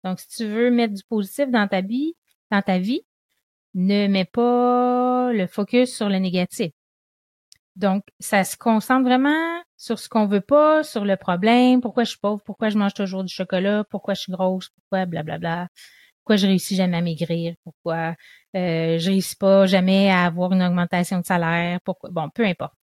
Donc, 0.02 0.18
si 0.18 0.28
tu 0.28 0.46
veux 0.46 0.72
mettre 0.72 0.94
du 0.94 1.04
positif 1.04 1.48
dans 1.48 1.68
ta 1.68 1.80
vie, 1.80 2.16
dans 2.50 2.62
ta 2.62 2.78
vie, 2.78 3.02
ne 3.74 4.08
mets 4.08 4.24
pas 4.24 5.32
le 5.32 5.46
focus 5.46 5.94
sur 5.94 6.08
le 6.08 6.18
négatif. 6.18 6.72
Donc, 7.76 8.04
ça 8.20 8.44
se 8.44 8.56
concentre 8.56 9.04
vraiment 9.04 9.62
sur 9.76 9.98
ce 9.98 10.08
qu'on 10.08 10.26
veut 10.26 10.40
pas, 10.40 10.82
sur 10.82 11.04
le 11.04 11.16
problème, 11.16 11.80
pourquoi 11.82 12.04
je 12.04 12.10
suis 12.10 12.18
pauvre, 12.18 12.42
pourquoi 12.44 12.70
je 12.70 12.78
mange 12.78 12.94
toujours 12.94 13.22
du 13.22 13.32
chocolat, 13.32 13.84
pourquoi 13.90 14.14
je 14.14 14.22
suis 14.22 14.32
grosse, 14.32 14.70
pourquoi 14.70 15.04
blablabla, 15.04 15.68
pourquoi 16.18 16.36
je 16.36 16.46
réussis 16.46 16.76
jamais 16.76 16.96
à 16.96 17.02
maigrir, 17.02 17.54
pourquoi 17.64 18.14
euh, 18.56 18.98
je 18.98 19.10
réussis 19.10 19.36
pas 19.36 19.66
jamais 19.66 20.10
à 20.10 20.24
avoir 20.24 20.52
une 20.52 20.62
augmentation 20.62 21.20
de 21.20 21.26
salaire, 21.26 21.80
pourquoi 21.84 22.10
bon, 22.10 22.30
peu 22.30 22.44
importe. 22.46 22.74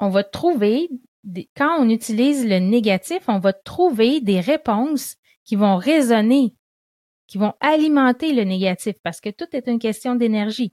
On 0.00 0.08
va 0.08 0.24
trouver 0.24 0.88
quand 1.56 1.78
on 1.80 1.88
utilise 1.88 2.46
le 2.46 2.58
négatif, 2.58 3.20
on 3.28 3.38
va 3.38 3.52
trouver 3.52 4.20
des 4.20 4.40
réponses 4.40 5.16
qui 5.44 5.56
vont 5.56 5.76
résonner, 5.76 6.54
qui 7.26 7.38
vont 7.38 7.54
alimenter 7.60 8.32
le 8.32 8.44
négatif 8.44 8.96
parce 9.02 9.20
que 9.20 9.30
tout 9.30 9.46
est 9.52 9.66
une 9.68 9.78
question 9.78 10.14
d'énergie. 10.14 10.72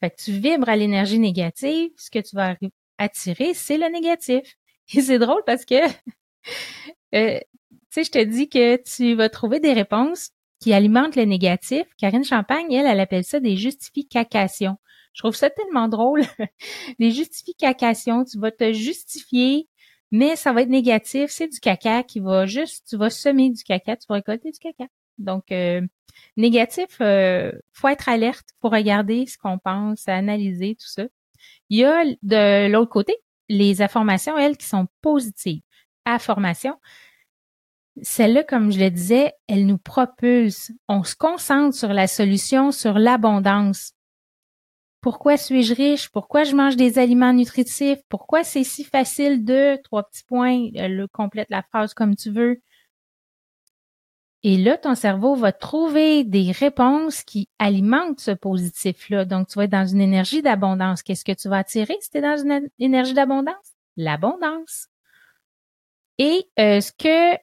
Fait 0.00 0.10
que 0.10 0.16
tu 0.22 0.32
vibres 0.32 0.68
à 0.68 0.76
l'énergie 0.76 1.18
négative, 1.18 1.90
ce 1.96 2.10
que 2.10 2.18
tu 2.18 2.36
vas 2.36 2.56
attirer, 2.98 3.54
c'est 3.54 3.78
le 3.78 3.86
négatif. 3.86 4.56
Et 4.94 5.02
c'est 5.02 5.18
drôle 5.18 5.42
parce 5.46 5.64
que, 5.64 5.74
euh, 7.14 7.38
tu 7.70 7.78
sais, 7.90 8.04
je 8.04 8.10
te 8.10 8.24
dis 8.24 8.48
que 8.48 8.76
tu 8.82 9.14
vas 9.14 9.28
trouver 9.28 9.60
des 9.60 9.72
réponses 9.72 10.30
qui 10.60 10.72
alimentent 10.72 11.16
le 11.16 11.24
négatif. 11.24 11.84
Karine 11.98 12.24
Champagne, 12.24 12.72
elle, 12.72 12.86
elle 12.86 13.00
appelle 13.00 13.24
ça 13.24 13.40
des 13.40 13.56
justifications. 13.56 14.76
Je 15.12 15.22
trouve 15.22 15.34
ça 15.34 15.50
tellement 15.50 15.88
drôle. 15.88 16.22
des 16.98 17.10
justifications, 17.10 18.24
tu 18.24 18.38
vas 18.38 18.50
te 18.50 18.72
justifier, 18.72 19.68
mais 20.10 20.36
ça 20.36 20.52
va 20.52 20.62
être 20.62 20.68
négatif. 20.68 21.30
C'est 21.30 21.48
du 21.48 21.60
caca 21.60 22.02
qui 22.02 22.20
va 22.20 22.46
juste, 22.46 22.86
tu 22.88 22.96
vas 22.96 23.10
semer 23.10 23.50
du 23.50 23.62
caca, 23.62 23.96
tu 23.96 24.06
vas 24.08 24.16
récolter 24.16 24.50
du 24.50 24.58
caca. 24.58 24.86
Donc, 25.18 25.50
euh, 25.52 25.82
négatif, 26.36 26.86
euh, 27.00 27.52
faut 27.72 27.88
être 27.88 28.08
alerte, 28.08 28.48
faut 28.60 28.68
regarder 28.68 29.26
ce 29.26 29.38
qu'on 29.38 29.58
pense, 29.58 30.08
analyser 30.08 30.74
tout 30.74 30.88
ça. 30.88 31.04
Il 31.70 31.78
y 31.78 31.84
a 31.84 32.04
de 32.22 32.68
l'autre 32.70 32.90
côté 32.90 33.16
les 33.48 33.82
informations, 33.82 34.36
elles, 34.36 34.56
qui 34.56 34.66
sont 34.66 34.88
positives. 35.00 35.62
Affirmation, 36.04 36.78
celle-là, 38.02 38.44
comme 38.44 38.70
je 38.72 38.78
le 38.78 38.90
disais, 38.90 39.32
elle 39.48 39.66
nous 39.66 39.78
propulse. 39.78 40.72
On 40.88 41.04
se 41.04 41.16
concentre 41.16 41.76
sur 41.76 41.92
la 41.92 42.06
solution, 42.06 42.72
sur 42.72 42.98
l'abondance. 42.98 43.92
Pourquoi 45.00 45.36
suis-je 45.36 45.74
riche? 45.74 46.08
Pourquoi 46.10 46.44
je 46.44 46.54
mange 46.54 46.76
des 46.76 46.98
aliments 46.98 47.32
nutritifs? 47.32 48.00
Pourquoi 48.08 48.44
c'est 48.44 48.64
si 48.64 48.84
facile 48.84 49.44
de, 49.44 49.78
trois 49.84 50.02
petits 50.02 50.24
points, 50.24 50.68
le 50.74 51.06
complète 51.06 51.50
la 51.50 51.62
phrase 51.62 51.94
comme 51.94 52.16
tu 52.16 52.30
veux. 52.30 52.60
Et 54.44 54.56
là, 54.56 54.76
ton 54.76 54.94
cerveau 54.94 55.34
va 55.34 55.52
trouver 55.52 56.22
des 56.22 56.52
réponses 56.52 57.24
qui 57.24 57.48
alimentent 57.58 58.20
ce 58.20 58.30
positif-là. 58.30 59.24
Donc, 59.24 59.48
tu 59.48 59.58
vas 59.58 59.64
être 59.64 59.70
dans 59.70 59.86
une 59.86 60.00
énergie 60.00 60.42
d'abondance. 60.42 61.02
Qu'est-ce 61.02 61.24
que 61.24 61.32
tu 61.32 61.48
vas 61.48 61.58
attirer 61.58 61.96
si 62.00 62.10
tu 62.10 62.18
es 62.18 62.20
dans 62.20 62.40
une 62.40 62.68
énergie 62.78 63.14
d'abondance? 63.14 63.56
L'abondance. 63.96 64.86
Et 66.18 66.48
euh, 66.58 66.80
ce 66.80 66.92
que 66.92 67.34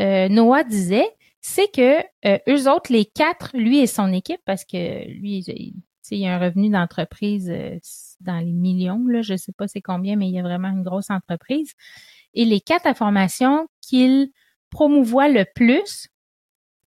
euh, 0.00 0.28
Noah 0.28 0.62
disait, 0.62 1.08
c'est 1.40 1.70
que 1.72 2.00
euh, 2.24 2.38
eux 2.48 2.70
autres, 2.70 2.92
les 2.92 3.04
quatre, 3.04 3.50
lui 3.54 3.80
et 3.80 3.86
son 3.86 4.12
équipe, 4.12 4.40
parce 4.44 4.64
que 4.64 5.08
lui, 5.08 5.38
il, 5.46 5.74
il 6.10 6.26
a 6.26 6.36
un 6.36 6.38
revenu 6.38 6.70
d'entreprise 6.70 7.52
dans 8.20 8.38
les 8.38 8.52
millions, 8.52 9.04
là, 9.06 9.22
je 9.22 9.36
sais 9.36 9.52
pas 9.52 9.68
c'est 9.68 9.82
combien, 9.82 10.16
mais 10.16 10.28
il 10.28 10.34
y 10.34 10.38
a 10.38 10.42
vraiment 10.42 10.68
une 10.68 10.82
grosse 10.82 11.10
entreprise. 11.10 11.72
Et 12.34 12.44
les 12.44 12.60
quatre 12.60 12.86
informations 12.86 13.68
qu'il 13.80 14.30
promouvoit 14.70 15.28
le 15.28 15.44
plus, 15.54 16.08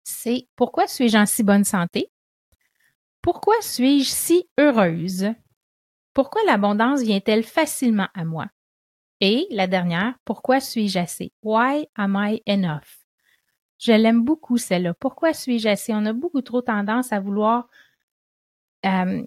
c'est 0.05 0.49
pourquoi 0.57 0.87
suis-je 0.87 1.17
en 1.17 1.27
si 1.27 1.43
bonne 1.43 1.65
santé? 1.65 2.11
Pourquoi 3.21 3.55
suis-je 3.61 4.11
si 4.11 4.49
heureuse? 4.59 5.29
Pourquoi 6.15 6.43
l'abondance 6.45 7.03
vient-elle 7.03 7.45
facilement 7.45 8.09
à 8.15 8.25
moi? 8.25 8.47
Et 9.21 9.47
la 9.51 9.69
dernière, 9.69 10.15
pourquoi 10.25 10.61
suis-je 10.61 10.99
assez? 10.99 11.33
Why 11.43 11.87
am 11.95 12.17
I 12.19 12.43
enough? 12.47 13.07
Je 13.79 13.93
l'aime 13.93 14.25
beaucoup, 14.25 14.59
celle-là. 14.59 14.95
Pourquoi 14.95 15.33
suis-je 15.33 15.69
assez? 15.69 15.95
On 15.95 16.05
a 16.07 16.13
beaucoup 16.13 16.43
trop 16.43 16.63
tendance 16.63 17.13
à 17.13 17.21
vouloir, 17.21 17.69
euh, 18.85 19.23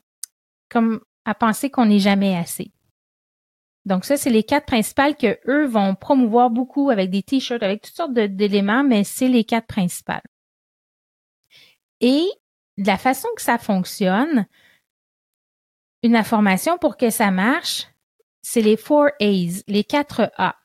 comme 0.70 1.02
à 1.24 1.34
penser 1.34 1.70
qu'on 1.70 1.86
n'est 1.86 2.00
jamais 2.00 2.36
assez. 2.36 2.72
Donc 3.86 4.04
ça, 4.04 4.18
c'est 4.18 4.30
les 4.30 4.44
quatre 4.44 4.66
principales 4.66 5.16
que 5.16 5.40
eux 5.48 5.66
vont 5.66 5.96
promouvoir 5.96 6.50
beaucoup 6.50 6.90
avec 6.90 7.10
des 7.10 7.24
t-shirts, 7.24 7.64
avec 7.64 7.82
toutes 7.82 7.96
sortes 7.96 8.14
d'éléments, 8.14 8.84
mais 8.84 9.04
c'est 9.04 9.28
les 9.28 9.44
quatre 9.44 9.68
principales. 9.68 10.24
Et 12.02 12.28
de 12.78 12.88
la 12.88 12.98
façon 12.98 13.28
que 13.36 13.42
ça 13.42 13.58
fonctionne, 13.58 14.48
une 16.04 16.16
information 16.16 16.78
pour 16.78 16.98
que 16.98 17.10
ça 17.10 17.32
marche, 17.32 17.88
c'est 18.42 18.62
les 18.62 18.78
four 18.78 19.08
A's, 19.20 19.64
les 19.68 19.84
quatre 19.84 20.32
A. 20.38 20.56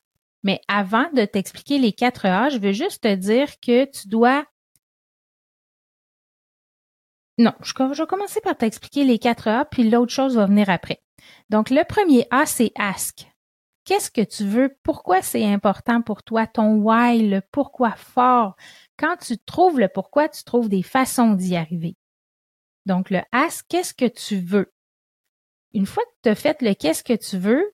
Mais 0.43 0.61
avant 0.67 1.09
de 1.13 1.25
t'expliquer 1.25 1.77
les 1.77 1.93
quatre 1.93 2.25
A, 2.25 2.49
je 2.49 2.57
veux 2.57 2.73
juste 2.73 3.03
te 3.03 3.15
dire 3.15 3.59
que 3.59 3.85
tu 3.85 4.07
dois 4.07 4.45
non, 7.37 7.53
je, 7.63 7.73
vais 7.73 8.07
commencer 8.07 8.39
par 8.41 8.55
t'expliquer 8.55 9.03
les 9.03 9.17
quatre 9.17 9.47
A, 9.47 9.65
puis 9.65 9.89
l'autre 9.89 10.13
chose 10.13 10.35
va 10.35 10.45
venir 10.45 10.69
après. 10.69 11.01
Donc, 11.49 11.71
le 11.71 11.83
premier 11.83 12.27
A, 12.29 12.45
c'est 12.45 12.71
ask. 12.77 13.30
Qu'est-ce 13.83 14.11
que 14.11 14.21
tu 14.21 14.45
veux? 14.45 14.77
Pourquoi 14.83 15.21
c'est 15.21 15.45
important 15.45 16.01
pour 16.01 16.23
toi? 16.23 16.45
Ton 16.45 16.75
why, 16.75 17.27
le 17.27 17.41
pourquoi 17.51 17.91
fort? 17.91 18.55
Quand 18.97 19.17
tu 19.17 19.37
trouves 19.39 19.79
le 19.79 19.87
pourquoi, 19.87 20.29
tu 20.29 20.43
trouves 20.43 20.69
des 20.69 20.83
façons 20.83 21.33
d'y 21.33 21.55
arriver. 21.55 21.95
Donc, 22.85 23.09
le 23.09 23.21
ask, 23.31 23.65
qu'est-ce 23.67 23.93
que 23.93 24.05
tu 24.05 24.37
veux? 24.39 24.71
Une 25.73 25.85
fois 25.85 26.03
que 26.03 26.17
tu 26.23 26.29
as 26.29 26.35
fait 26.35 26.61
le 26.61 26.73
qu'est-ce 26.73 27.03
que 27.03 27.13
tu 27.13 27.37
veux, 27.37 27.73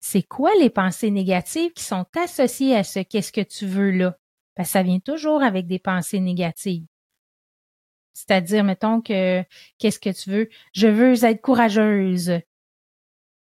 c'est 0.00 0.22
quoi 0.22 0.50
les 0.60 0.70
pensées 0.70 1.10
négatives 1.10 1.72
qui 1.72 1.84
sont 1.84 2.06
associées 2.16 2.76
à 2.76 2.84
ce 2.84 3.00
qu'est-ce 3.00 3.32
que 3.32 3.40
tu 3.40 3.66
veux 3.66 3.90
là? 3.90 4.16
Parce 4.54 4.70
ça 4.70 4.82
vient 4.82 5.00
toujours 5.00 5.42
avec 5.42 5.66
des 5.66 5.78
pensées 5.78 6.20
négatives. 6.20 6.86
C'est-à-dire, 8.12 8.64
mettons 8.64 9.00
que 9.00 9.42
qu'est-ce 9.78 9.98
que 9.98 10.10
tu 10.10 10.30
veux? 10.30 10.48
Je 10.74 10.86
veux 10.86 11.24
être 11.24 11.40
courageuse. 11.40 12.40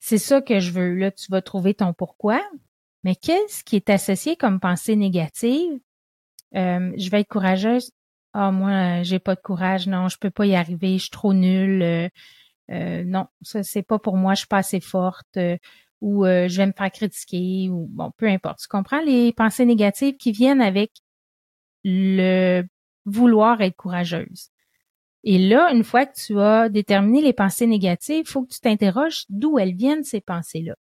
C'est 0.00 0.18
ça 0.18 0.40
que 0.40 0.60
je 0.60 0.70
veux. 0.72 0.94
Là, 0.94 1.10
tu 1.10 1.30
vas 1.30 1.42
trouver 1.42 1.74
ton 1.74 1.92
pourquoi. 1.92 2.40
Mais 3.04 3.14
qu'est-ce 3.14 3.64
qui 3.64 3.76
est 3.76 3.90
associé 3.90 4.36
comme 4.36 4.60
pensée 4.60 4.96
négative? 4.96 5.80
Euh, 6.54 6.92
je 6.96 7.10
vais 7.10 7.20
être 7.20 7.28
courageuse. 7.28 7.92
Ah, 8.32 8.50
moi, 8.50 9.02
j'ai 9.02 9.18
pas 9.18 9.34
de 9.34 9.40
courage. 9.40 9.86
Non, 9.86 10.08
je 10.08 10.18
peux 10.18 10.30
pas 10.30 10.46
y 10.46 10.54
arriver. 10.54 10.98
Je 10.98 11.04
suis 11.04 11.10
trop 11.10 11.32
nulle. 11.34 11.82
Euh, 11.82 12.08
euh, 12.70 13.04
non, 13.04 13.26
ça, 13.42 13.62
c'est 13.62 13.82
pas 13.82 13.98
pour 13.98 14.16
moi. 14.16 14.34
Je 14.34 14.40
suis 14.40 14.48
pas 14.48 14.58
assez 14.58 14.80
forte. 14.80 15.38
ou 16.00 16.24
je 16.24 16.56
vais 16.56 16.66
me 16.66 16.72
faire 16.72 16.90
critiquer. 16.90 17.68
Ou 17.70 17.86
bon, 17.90 18.12
peu 18.16 18.28
importe. 18.28 18.60
Tu 18.60 18.68
comprends? 18.68 19.00
Les 19.00 19.32
pensées 19.32 19.64
négatives 19.64 20.16
qui 20.16 20.32
viennent 20.32 20.60
avec 20.60 20.92
le 21.84 22.64
vouloir 23.04 23.60
être 23.60 23.76
courageuse. 23.76 24.50
Et 25.30 25.36
là, 25.36 25.70
une 25.74 25.84
fois 25.84 26.06
que 26.06 26.14
tu 26.14 26.40
as 26.40 26.70
déterminé 26.70 27.20
les 27.20 27.34
pensées 27.34 27.66
négatives, 27.66 28.24
il 28.26 28.26
faut 28.26 28.44
que 28.44 28.54
tu 28.54 28.60
t'interroges 28.60 29.26
d'où 29.28 29.58
elles 29.58 29.74
viennent, 29.74 30.02
ces 30.02 30.22
pensées-là. 30.22 30.74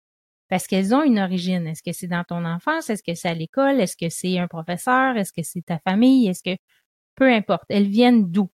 Parce 0.50 0.68
qu'elles 0.68 0.94
ont 0.94 1.02
une 1.02 1.18
origine. 1.18 1.66
Est-ce 1.66 1.82
que 1.82 1.92
c'est 1.94 2.06
dans 2.06 2.24
ton 2.24 2.46
enfance? 2.46 2.92
Est-ce 2.92 3.02
que 3.02 3.16
c'est 3.16 3.30
à 3.30 3.34
l'école? 3.34 3.82
Est-ce 3.82 3.98
que 3.98 4.08
c'est 4.10 4.38
un 4.38 4.48
professeur? 4.48 5.18
Est-ce 5.18 5.34
que 5.34 5.42
c'est 5.42 5.64
ta 5.64 5.80
famille? 5.80 6.28
Est-ce 6.28 6.44
que... 6.44 6.56
Peu 7.16 7.28
importe. 7.28 7.64
Elles 7.70 7.88
viennent 7.88 8.30
d'où? 8.30 8.52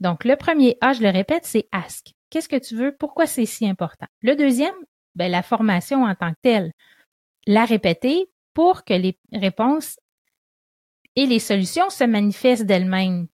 Donc, 0.00 0.24
le 0.24 0.36
premier 0.36 0.76
A, 0.82 0.92
je 0.92 1.00
le 1.00 1.08
répète, 1.08 1.46
c'est 1.46 1.66
ask. 1.72 2.12
Qu'est-ce 2.28 2.50
que 2.50 2.56
tu 2.56 2.76
veux? 2.76 2.94
Pourquoi 2.94 3.26
c'est 3.26 3.46
si 3.46 3.66
important? 3.66 4.08
Le 4.20 4.36
deuxième, 4.36 4.74
ben, 5.14 5.32
la 5.32 5.42
formation 5.42 6.04
en 6.04 6.14
tant 6.14 6.32
que 6.32 6.40
telle. 6.42 6.72
La 7.46 7.64
répéter 7.64 8.26
pour 8.52 8.84
que 8.84 8.92
les 8.92 9.18
réponses 9.32 9.98
et 11.16 11.24
les 11.24 11.38
solutions 11.38 11.88
se 11.88 12.04
manifestent 12.04 12.66
d'elles-mêmes. 12.66 13.26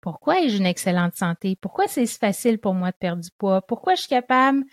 Pourquoi 0.00 0.40
ai-je 0.40 0.56
une 0.58 0.66
excellente 0.66 1.14
santé? 1.14 1.56
Pourquoi 1.60 1.86
c'est 1.88 2.06
si 2.06 2.18
facile 2.18 2.58
pour 2.58 2.74
moi 2.74 2.90
de 2.90 2.96
perdre 2.96 3.22
du 3.22 3.30
poids? 3.38 3.62
Pourquoi 3.62 3.94
je 3.94 4.00
suis 4.02 4.08
capable 4.08 4.64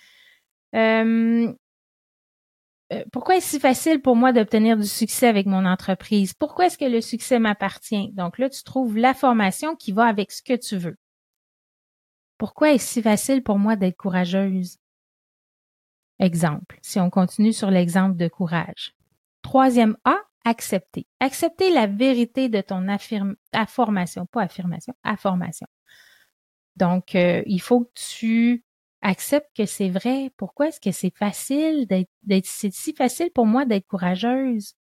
euh, 0.75 1.53
euh, 2.93 3.03
pourquoi 3.11 3.35
est-ce 3.35 3.49
si 3.49 3.59
facile 3.59 4.01
pour 4.01 4.15
moi 4.15 4.31
d'obtenir 4.31 4.77
du 4.77 4.87
succès 4.87 5.27
avec 5.27 5.45
mon 5.45 5.65
entreprise? 5.65 6.33
Pourquoi 6.33 6.67
est-ce 6.67 6.77
que 6.77 6.85
le 6.85 7.01
succès 7.01 7.37
m'appartient? 7.37 8.11
Donc 8.13 8.37
là, 8.37 8.49
tu 8.49 8.63
trouves 8.63 8.97
la 8.97 9.13
formation 9.13 9.75
qui 9.75 9.91
va 9.91 10.05
avec 10.05 10.31
ce 10.31 10.41
que 10.41 10.55
tu 10.55 10.77
veux. 10.77 10.97
Pourquoi 12.37 12.71
est-ce 12.71 12.87
si 12.87 13.01
facile 13.01 13.43
pour 13.43 13.59
moi 13.59 13.75
d'être 13.75 13.97
courageuse? 13.97 14.77
Exemple, 16.19 16.79
si 16.81 16.99
on 16.99 17.09
continue 17.09 17.53
sur 17.53 17.69
l'exemple 17.69 18.15
de 18.15 18.27
courage. 18.27 18.95
Troisième 19.41 19.97
A, 20.05 20.17
accepter. 20.47 21.07
Accepter 21.19 21.69
la 21.71 21.87
vérité 21.87 22.47
de 22.47 22.61
ton 22.61 22.87
affirmation, 22.87 24.25
pas 24.25 24.43
affirmation, 24.43 24.93
affirmation. 25.03 25.67
Donc, 26.77 27.15
euh, 27.15 27.43
il 27.45 27.59
faut 27.59 27.81
que 27.81 27.91
tu 27.95 28.63
accepte 29.01 29.49
que 29.55 29.65
c'est 29.65 29.89
vrai. 29.89 30.31
Pourquoi 30.37 30.67
est-ce 30.67 30.79
que 30.79 30.91
c'est 30.91 31.15
facile 31.15 31.85
d'être, 31.87 32.45
c'est 32.45 32.73
si 32.73 32.93
facile 32.93 33.29
pour 33.33 33.45
moi 33.45 33.65
d'être 33.65 33.87
courageuse? 33.87 34.73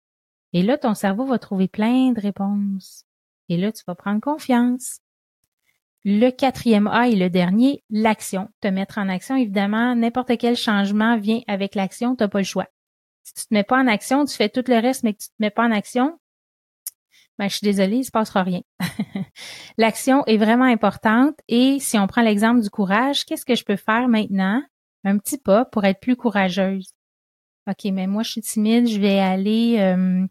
Et 0.52 0.62
là, 0.62 0.78
ton 0.78 0.94
cerveau 0.94 1.26
va 1.26 1.38
trouver 1.38 1.68
plein 1.68 2.12
de 2.12 2.20
réponses. 2.20 3.04
Et 3.48 3.56
là, 3.56 3.72
tu 3.72 3.82
vas 3.86 3.94
prendre 3.94 4.20
confiance. 4.20 5.00
Le 6.04 6.30
quatrième 6.30 6.86
A 6.86 7.08
et 7.08 7.16
le 7.16 7.28
dernier, 7.28 7.82
l'action. 7.90 8.48
Te 8.60 8.68
mettre 8.68 8.98
en 8.98 9.08
action, 9.08 9.34
évidemment, 9.34 9.96
n'importe 9.96 10.36
quel 10.38 10.56
changement 10.56 11.18
vient 11.18 11.40
avec 11.48 11.74
l'action, 11.74 12.14
tu 12.14 12.22
n'as 12.22 12.28
pas 12.28 12.38
le 12.38 12.44
choix. 12.44 12.68
Si 13.26 13.34
tu 13.34 13.46
te 13.48 13.54
mets 13.54 13.64
pas 13.64 13.78
en 13.78 13.88
action, 13.88 14.24
tu 14.24 14.36
fais 14.36 14.48
tout 14.48 14.62
le 14.68 14.78
reste, 14.78 15.02
mais 15.02 15.12
que 15.12 15.18
tu 15.18 15.28
te 15.28 15.34
mets 15.40 15.50
pas 15.50 15.64
en 15.64 15.72
action, 15.72 16.16
ben, 17.38 17.48
je 17.48 17.56
suis 17.56 17.64
désolée, 17.64 17.96
il 17.96 18.04
se 18.04 18.12
passera 18.12 18.44
rien. 18.44 18.60
L'action 19.78 20.24
est 20.26 20.36
vraiment 20.36 20.64
importante 20.64 21.34
et 21.48 21.78
si 21.80 21.98
on 21.98 22.06
prend 22.06 22.22
l'exemple 22.22 22.62
du 22.62 22.70
courage, 22.70 23.24
qu'est-ce 23.24 23.44
que 23.44 23.56
je 23.56 23.64
peux 23.64 23.74
faire 23.76 24.06
maintenant? 24.06 24.62
Un 25.02 25.18
petit 25.18 25.38
pas 25.38 25.64
pour 25.64 25.84
être 25.84 25.98
plus 25.98 26.14
courageuse. 26.14 26.94
OK, 27.68 27.90
mais 27.92 28.06
moi, 28.06 28.22
je 28.22 28.30
suis 28.30 28.42
timide, 28.42 28.86
je 28.86 29.00
vais 29.00 29.18
aller, 29.18 29.78
euh, 29.80 30.24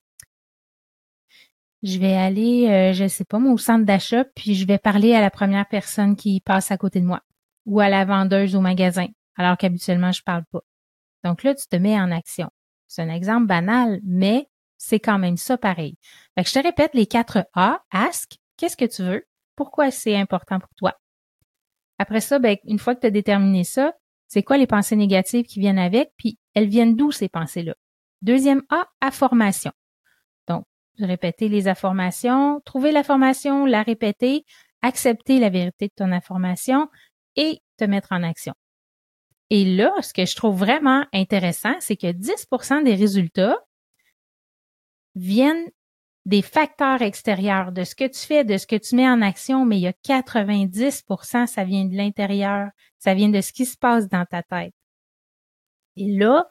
je 1.83 1.99
vais 1.99 2.15
aller, 2.15 2.69
euh, 2.69 2.93
je 2.93 3.09
sais 3.09 3.25
pas, 3.25 3.39
au 3.39 3.57
centre 3.57 3.85
d'achat, 3.85 4.23
puis 4.23 4.55
je 4.55 4.65
vais 4.65 4.77
parler 4.77 5.13
à 5.13 5.19
la 5.19 5.29
première 5.29 5.67
personne 5.67 6.15
qui 6.15 6.39
passe 6.39 6.71
à 6.71 6.77
côté 6.77 7.01
de 7.01 7.05
moi 7.05 7.21
ou 7.65 7.81
à 7.81 7.89
la 7.89 8.05
vendeuse 8.05 8.55
au 8.55 8.61
magasin, 8.61 9.07
alors 9.35 9.57
qu'habituellement, 9.57 10.13
je 10.13 10.23
parle 10.23 10.45
pas. 10.49 10.61
Donc 11.25 11.43
là, 11.43 11.53
tu 11.55 11.67
te 11.67 11.75
mets 11.75 11.99
en 11.99 12.11
action. 12.11 12.49
C'est 12.87 13.01
un 13.01 13.09
exemple 13.09 13.47
banal, 13.47 13.99
mais 14.03 14.49
c'est 14.77 14.99
quand 14.99 15.17
même 15.17 15.37
ça 15.37 15.57
pareil. 15.57 15.97
Fait 16.37 16.47
je 16.47 16.53
te 16.53 16.59
répète 16.59 16.93
les 16.93 17.05
quatre 17.07 17.47
A. 17.53 17.81
Ask, 17.91 18.37
qu'est-ce 18.57 18.77
que 18.77 18.85
tu 18.85 19.03
veux? 19.03 19.25
Pourquoi 19.55 19.91
c'est 19.91 20.15
important 20.15 20.59
pour 20.59 20.73
toi? 20.75 20.93
Après 21.97 22.21
ça, 22.21 22.39
ben, 22.39 22.57
une 22.65 22.79
fois 22.79 22.95
que 22.95 23.01
tu 23.01 23.07
as 23.07 23.11
déterminé 23.11 23.63
ça, 23.63 23.93
c'est 24.27 24.43
quoi 24.43 24.57
les 24.57 24.67
pensées 24.67 24.95
négatives 24.95 25.45
qui 25.45 25.59
viennent 25.59 25.79
avec, 25.79 26.11
puis 26.17 26.37
elles 26.53 26.67
viennent 26.67 26.95
d'où 26.95 27.11
ces 27.11 27.29
pensées-là? 27.29 27.75
Deuxième 28.21 28.63
A, 28.69 28.87
affirmation. 29.01 29.71
Donc, 30.47 30.65
répéter 30.99 31.47
les 31.47 31.67
affirmations, 31.67 32.59
trouver 32.65 32.91
l'information, 32.91 33.65
la 33.65 33.83
répéter, 33.83 34.45
accepter 34.81 35.39
la 35.39 35.49
vérité 35.49 35.87
de 35.87 35.93
ton 35.95 36.11
information 36.11 36.89
et 37.35 37.61
te 37.77 37.85
mettre 37.85 38.11
en 38.11 38.23
action. 38.23 38.53
Et 39.49 39.65
là, 39.75 39.93
ce 40.01 40.13
que 40.13 40.25
je 40.25 40.35
trouve 40.35 40.57
vraiment 40.57 41.05
intéressant, 41.13 41.75
c'est 41.79 41.95
que 41.95 42.07
10% 42.07 42.83
des 42.83 42.95
résultats 42.95 43.57
viennent 45.15 45.69
des 46.25 46.41
facteurs 46.41 47.01
extérieurs, 47.01 47.71
de 47.71 47.83
ce 47.83 47.93
que 47.93 48.07
tu 48.07 48.19
fais, 48.19 48.43
de 48.43 48.57
ce 48.57 48.65
que 48.65 48.75
tu 48.75 48.95
mets 48.95 49.07
en 49.07 49.21
action, 49.21 49.63
mais 49.63 49.77
il 49.77 49.81
y 49.81 49.87
a 49.87 49.93
90% 49.93 51.45
ça 51.45 51.63
vient 51.63 51.85
de 51.85 51.95
l'intérieur, 51.95 52.69
ça 52.97 53.13
vient 53.13 53.29
de 53.29 53.41
ce 53.41 53.53
qui 53.53 53.65
se 53.65 53.77
passe 53.77 54.09
dans 54.09 54.25
ta 54.25 54.41
tête. 54.41 54.73
Et 55.95 56.11
là, 56.17 56.49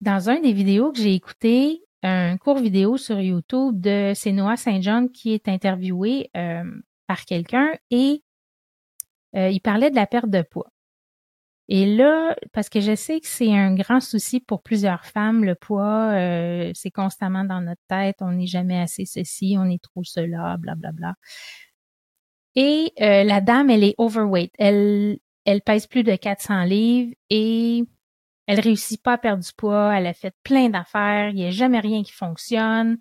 dans 0.00 0.28
un 0.28 0.40
des 0.40 0.52
vidéos 0.52 0.92
que 0.92 0.98
j'ai 0.98 1.14
écouté, 1.14 1.82
un 2.02 2.36
court 2.38 2.58
vidéo 2.58 2.96
sur 2.96 3.20
YouTube 3.20 3.80
de 3.80 4.12
c'est 4.14 4.32
Noah 4.32 4.56
Saint 4.56 4.80
John 4.80 5.10
qui 5.10 5.32
est 5.34 5.48
interviewé 5.48 6.30
euh, 6.36 6.64
par 7.06 7.24
quelqu'un 7.24 7.72
et 7.90 8.22
euh, 9.36 9.48
il 9.48 9.60
parlait 9.60 9.90
de 9.90 9.96
la 9.96 10.06
perte 10.06 10.30
de 10.30 10.42
poids. 10.42 10.70
Et 11.72 11.86
là, 11.86 12.34
parce 12.52 12.68
que 12.68 12.80
je 12.80 12.96
sais 12.96 13.20
que 13.20 13.28
c'est 13.28 13.56
un 13.56 13.74
grand 13.76 14.00
souci 14.00 14.40
pour 14.40 14.60
plusieurs 14.60 15.04
femmes, 15.04 15.44
le 15.44 15.54
poids, 15.54 16.10
euh, 16.14 16.72
c'est 16.74 16.90
constamment 16.90 17.44
dans 17.44 17.60
notre 17.60 17.80
tête, 17.88 18.16
on 18.20 18.32
n'est 18.32 18.48
jamais 18.48 18.80
assez 18.80 19.04
ceci, 19.04 19.54
on 19.56 19.66
est 19.66 19.80
trop 19.80 20.02
cela, 20.02 20.56
blablabla. 20.58 20.90
Bla, 20.90 20.92
bla. 20.92 21.14
Et 22.56 22.92
euh, 23.00 23.22
la 23.22 23.40
dame, 23.40 23.70
elle 23.70 23.84
est 23.84 23.94
overweight. 23.98 24.52
Elle, 24.58 25.18
elle 25.44 25.62
pèse 25.62 25.86
plus 25.86 26.02
de 26.02 26.16
400 26.16 26.64
livres 26.64 27.14
et 27.30 27.84
elle 28.48 28.60
réussit 28.60 29.00
pas 29.00 29.12
à 29.12 29.18
perdre 29.18 29.44
du 29.44 29.52
poids. 29.56 29.96
Elle 29.96 30.08
a 30.08 30.12
fait 30.12 30.34
plein 30.42 30.70
d'affaires. 30.70 31.28
Il 31.30 31.36
n'y 31.36 31.46
a 31.46 31.50
jamais 31.52 31.78
rien 31.78 32.02
qui 32.02 32.12
fonctionne. 32.12 32.98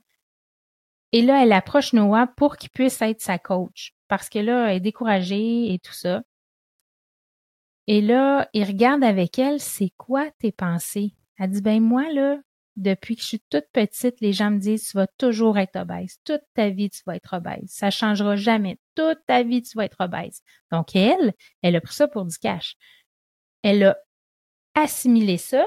Et 1.12 1.24
là, 1.24 1.44
elle 1.44 1.54
approche 1.54 1.94
Noah 1.94 2.28
pour 2.38 2.58
qu'il 2.58 2.70
puisse 2.70 3.02
être 3.02 3.22
sa 3.22 3.40
coach 3.40 3.94
parce 4.08 4.30
que 4.30 4.38
là, 4.38 4.70
elle 4.70 4.78
est 4.78 4.80
découragée 4.80 5.74
et 5.74 5.80
tout 5.80 5.94
ça. 5.94 6.22
Et 7.92 8.02
là, 8.02 8.48
il 8.54 8.64
regarde 8.66 9.04
avec 9.04 9.40
elle, 9.40 9.60
c'est 9.60 9.92
quoi 9.98 10.30
tes 10.38 10.52
pensées? 10.52 11.16
Elle 11.40 11.50
dit, 11.50 11.62
ben 11.64 11.82
moi, 11.82 12.04
là, 12.14 12.38
depuis 12.76 13.16
que 13.16 13.24
je 13.24 13.28
suis 13.30 13.44
toute 13.50 13.66
petite, 13.74 14.22
les 14.22 14.32
gens 14.32 14.52
me 14.52 14.60
disent, 14.60 14.90
tu 14.90 14.96
vas 14.96 15.08
toujours 15.18 15.58
être 15.58 15.76
obèse. 15.76 16.20
Toute 16.24 16.44
ta 16.54 16.70
vie, 16.70 16.92
tu 16.92 17.02
vas 17.08 17.16
être 17.16 17.36
obèse. 17.36 17.66
Ça 17.66 17.90
changera 17.90 18.36
jamais. 18.36 18.78
Toute 18.94 19.18
ta 19.26 19.42
vie, 19.42 19.64
tu 19.64 19.76
vas 19.76 19.86
être 19.86 20.02
obèse. 20.02 20.44
Donc, 20.72 20.96
elle, 20.96 21.34
elle 21.64 21.76
a 21.76 21.82
pris 21.82 21.96
ça 21.96 22.08
pour 22.08 22.26
du 22.26 22.38
cash. 22.38 22.76
Elle 23.64 23.84
a 23.84 23.98
assimilé 24.76 25.40
ça 25.40 25.66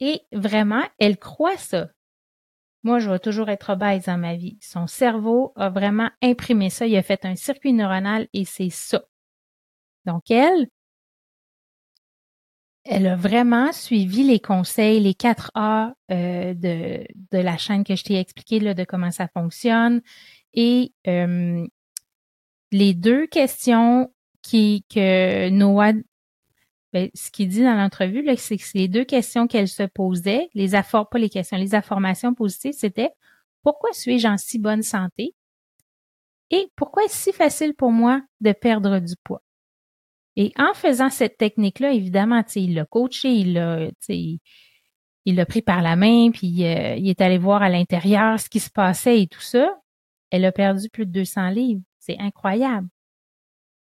et 0.00 0.20
vraiment, 0.30 0.84
elle 0.98 1.16
croit 1.16 1.56
ça. 1.56 1.88
Moi, 2.82 2.98
je 2.98 3.08
vais 3.08 3.18
toujours 3.18 3.48
être 3.48 3.70
obèse 3.70 4.04
dans 4.04 4.18
ma 4.18 4.36
vie. 4.36 4.58
Son 4.60 4.86
cerveau 4.86 5.54
a 5.56 5.70
vraiment 5.70 6.10
imprimé 6.20 6.68
ça. 6.68 6.86
Il 6.86 6.94
a 6.98 7.02
fait 7.02 7.24
un 7.24 7.34
circuit 7.34 7.72
neuronal 7.72 8.28
et 8.34 8.44
c'est 8.44 8.68
ça. 8.68 9.06
Donc, 10.04 10.30
elle, 10.30 10.68
elle 12.88 13.06
a 13.06 13.16
vraiment 13.16 13.72
suivi 13.72 14.24
les 14.24 14.40
conseils, 14.40 15.00
les 15.00 15.14
4 15.14 15.50
A 15.54 15.94
euh, 16.10 16.54
de, 16.54 17.06
de 17.32 17.38
la 17.38 17.58
chaîne 17.58 17.84
que 17.84 17.94
je 17.94 18.02
t'ai 18.02 18.18
expliqué 18.18 18.60
là, 18.60 18.74
de 18.74 18.84
comment 18.84 19.10
ça 19.10 19.28
fonctionne. 19.28 20.00
Et 20.54 20.92
euh, 21.06 21.66
les 22.72 22.94
deux 22.94 23.26
questions 23.26 24.12
qui 24.42 24.86
que 24.88 25.50
Noah, 25.50 25.92
ben, 26.94 27.10
ce 27.14 27.30
qu'il 27.30 27.48
dit 27.48 27.62
dans 27.62 27.74
l'entrevue, 27.74 28.24
c'est 28.38 28.56
que 28.56 28.64
les 28.74 28.88
deux 28.88 29.04
questions 29.04 29.46
qu'elle 29.46 29.68
se 29.68 29.82
posait, 29.82 30.48
les 30.54 30.70
pas 30.70 31.06
les 31.14 31.28
questions, 31.28 31.58
les 31.58 31.74
informations 31.74 32.32
positives, 32.32 32.72
c'était 32.72 33.10
pourquoi 33.62 33.92
suis-je 33.92 34.26
en 34.26 34.38
si 34.38 34.58
bonne 34.58 34.82
santé? 34.82 35.34
Et 36.50 36.72
pourquoi 36.76 37.04
est-ce 37.04 37.16
si 37.24 37.32
facile 37.32 37.74
pour 37.74 37.92
moi 37.92 38.22
de 38.40 38.52
perdre 38.52 38.98
du 39.00 39.14
poids? 39.22 39.42
Et 40.40 40.52
en 40.56 40.72
faisant 40.72 41.10
cette 41.10 41.36
technique-là, 41.36 41.92
évidemment, 41.92 42.44
il 42.54 42.74
l'a 42.74 42.84
coaché, 42.84 43.28
il 43.28 43.54
l'a, 43.54 43.90
il 44.08 44.38
l'a 45.34 45.46
pris 45.46 45.62
par 45.62 45.82
la 45.82 45.96
main, 45.96 46.30
puis 46.30 46.64
euh, 46.64 46.94
il 46.94 47.08
est 47.08 47.20
allé 47.20 47.38
voir 47.38 47.60
à 47.60 47.68
l'intérieur 47.68 48.38
ce 48.38 48.48
qui 48.48 48.60
se 48.60 48.70
passait 48.70 49.20
et 49.20 49.26
tout 49.26 49.40
ça. 49.40 49.68
Elle 50.30 50.44
a 50.44 50.52
perdu 50.52 50.88
plus 50.90 51.06
de 51.06 51.10
200 51.10 51.48
livres. 51.48 51.82
C'est 51.98 52.20
incroyable. 52.20 52.86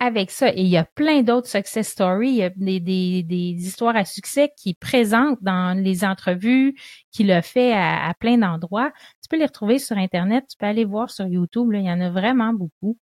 Avec 0.00 0.32
ça, 0.32 0.48
et 0.48 0.62
il 0.62 0.66
y 0.66 0.76
a 0.76 0.82
plein 0.82 1.22
d'autres 1.22 1.46
success 1.46 1.88
stories, 1.90 2.30
il 2.30 2.36
y 2.38 2.42
a 2.42 2.50
des, 2.50 2.80
des, 3.22 3.52
histoires 3.64 3.94
à 3.94 4.04
succès 4.04 4.50
qui 4.56 4.74
présentent 4.74 5.40
dans 5.42 5.80
les 5.80 6.04
entrevues 6.04 6.74
qu'il 7.12 7.30
a 7.30 7.40
fait 7.40 7.72
à, 7.72 8.12
plein 8.18 8.36
d'endroits. 8.36 8.90
Tu 9.22 9.28
peux 9.30 9.38
les 9.38 9.46
retrouver 9.46 9.78
sur 9.78 9.96
Internet, 9.96 10.46
tu 10.50 10.56
peux 10.58 10.66
aller 10.66 10.84
voir 10.84 11.08
sur 11.08 11.28
YouTube, 11.28 11.70
il 11.72 11.84
y 11.84 11.90
en 11.92 12.00
a 12.00 12.10
vraiment 12.10 12.52
beaucoup. 12.52 12.98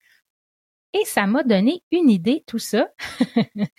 Et 0.96 1.04
ça 1.04 1.26
m'a 1.26 1.42
donné 1.42 1.82
une 1.92 2.08
idée, 2.08 2.42
tout 2.46 2.58
ça, 2.58 2.88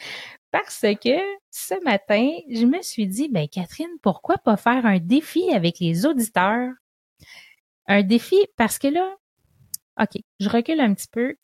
parce 0.51 0.82
que 0.82 1.17
ce 1.49 1.84
matin, 1.84 2.30
je 2.51 2.65
me 2.65 2.80
suis 2.84 3.08
dit, 3.08 3.27
ben 3.27 3.47
Catherine, 3.47 3.88
pourquoi 4.03 4.38
pas 4.38 4.56
faire 4.56 4.86
un 4.86 4.99
défi 4.99 5.49
avec 5.51 5.80
les 5.80 6.06
auditeurs? 6.06 6.71
Un 7.88 8.03
défi 8.03 8.36
parce 8.56 8.77
que 8.77 8.88
là, 8.88 9.15
OK, 9.99 10.21
je 10.39 10.49
recule 10.49 10.80
un 10.80 10.93
petit 10.93 11.08
peu. 11.12 11.36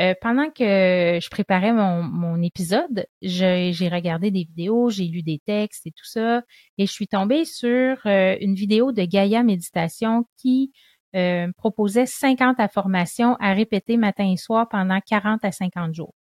euh, 0.00 0.14
pendant 0.20 0.50
que 0.50 1.18
je 1.22 1.30
préparais 1.30 1.72
mon, 1.72 2.42
épisode, 2.42 3.06
j'ai 3.22 3.88
regardé 3.90 4.30
des 4.30 4.44
vidéos, 4.44 4.90
j'ai 4.90 5.06
lu 5.06 5.22
des 5.22 5.40
textes 5.46 5.86
et 5.86 5.92
tout 5.92 6.04
ça, 6.04 6.42
et 6.76 6.86
je 6.86 6.92
suis 6.92 7.08
tombée 7.08 7.44
sur 7.46 7.96
euh, 8.06 8.36
une 8.40 8.54
vidéo 8.54 8.92
de 8.92 9.04
Gaïa 9.04 9.42
Méditation 9.42 10.26
qui 10.36 10.72
euh, 11.14 11.50
proposait 11.56 12.06
50 12.06 12.58
affirmations 12.60 13.36
à 13.40 13.52
répéter 13.52 13.96
matin 13.96 14.30
et 14.30 14.36
soir 14.36 14.68
pendant 14.68 15.00
40 15.00 15.44
à 15.44 15.52
50 15.52 15.94
jours. 15.94 16.14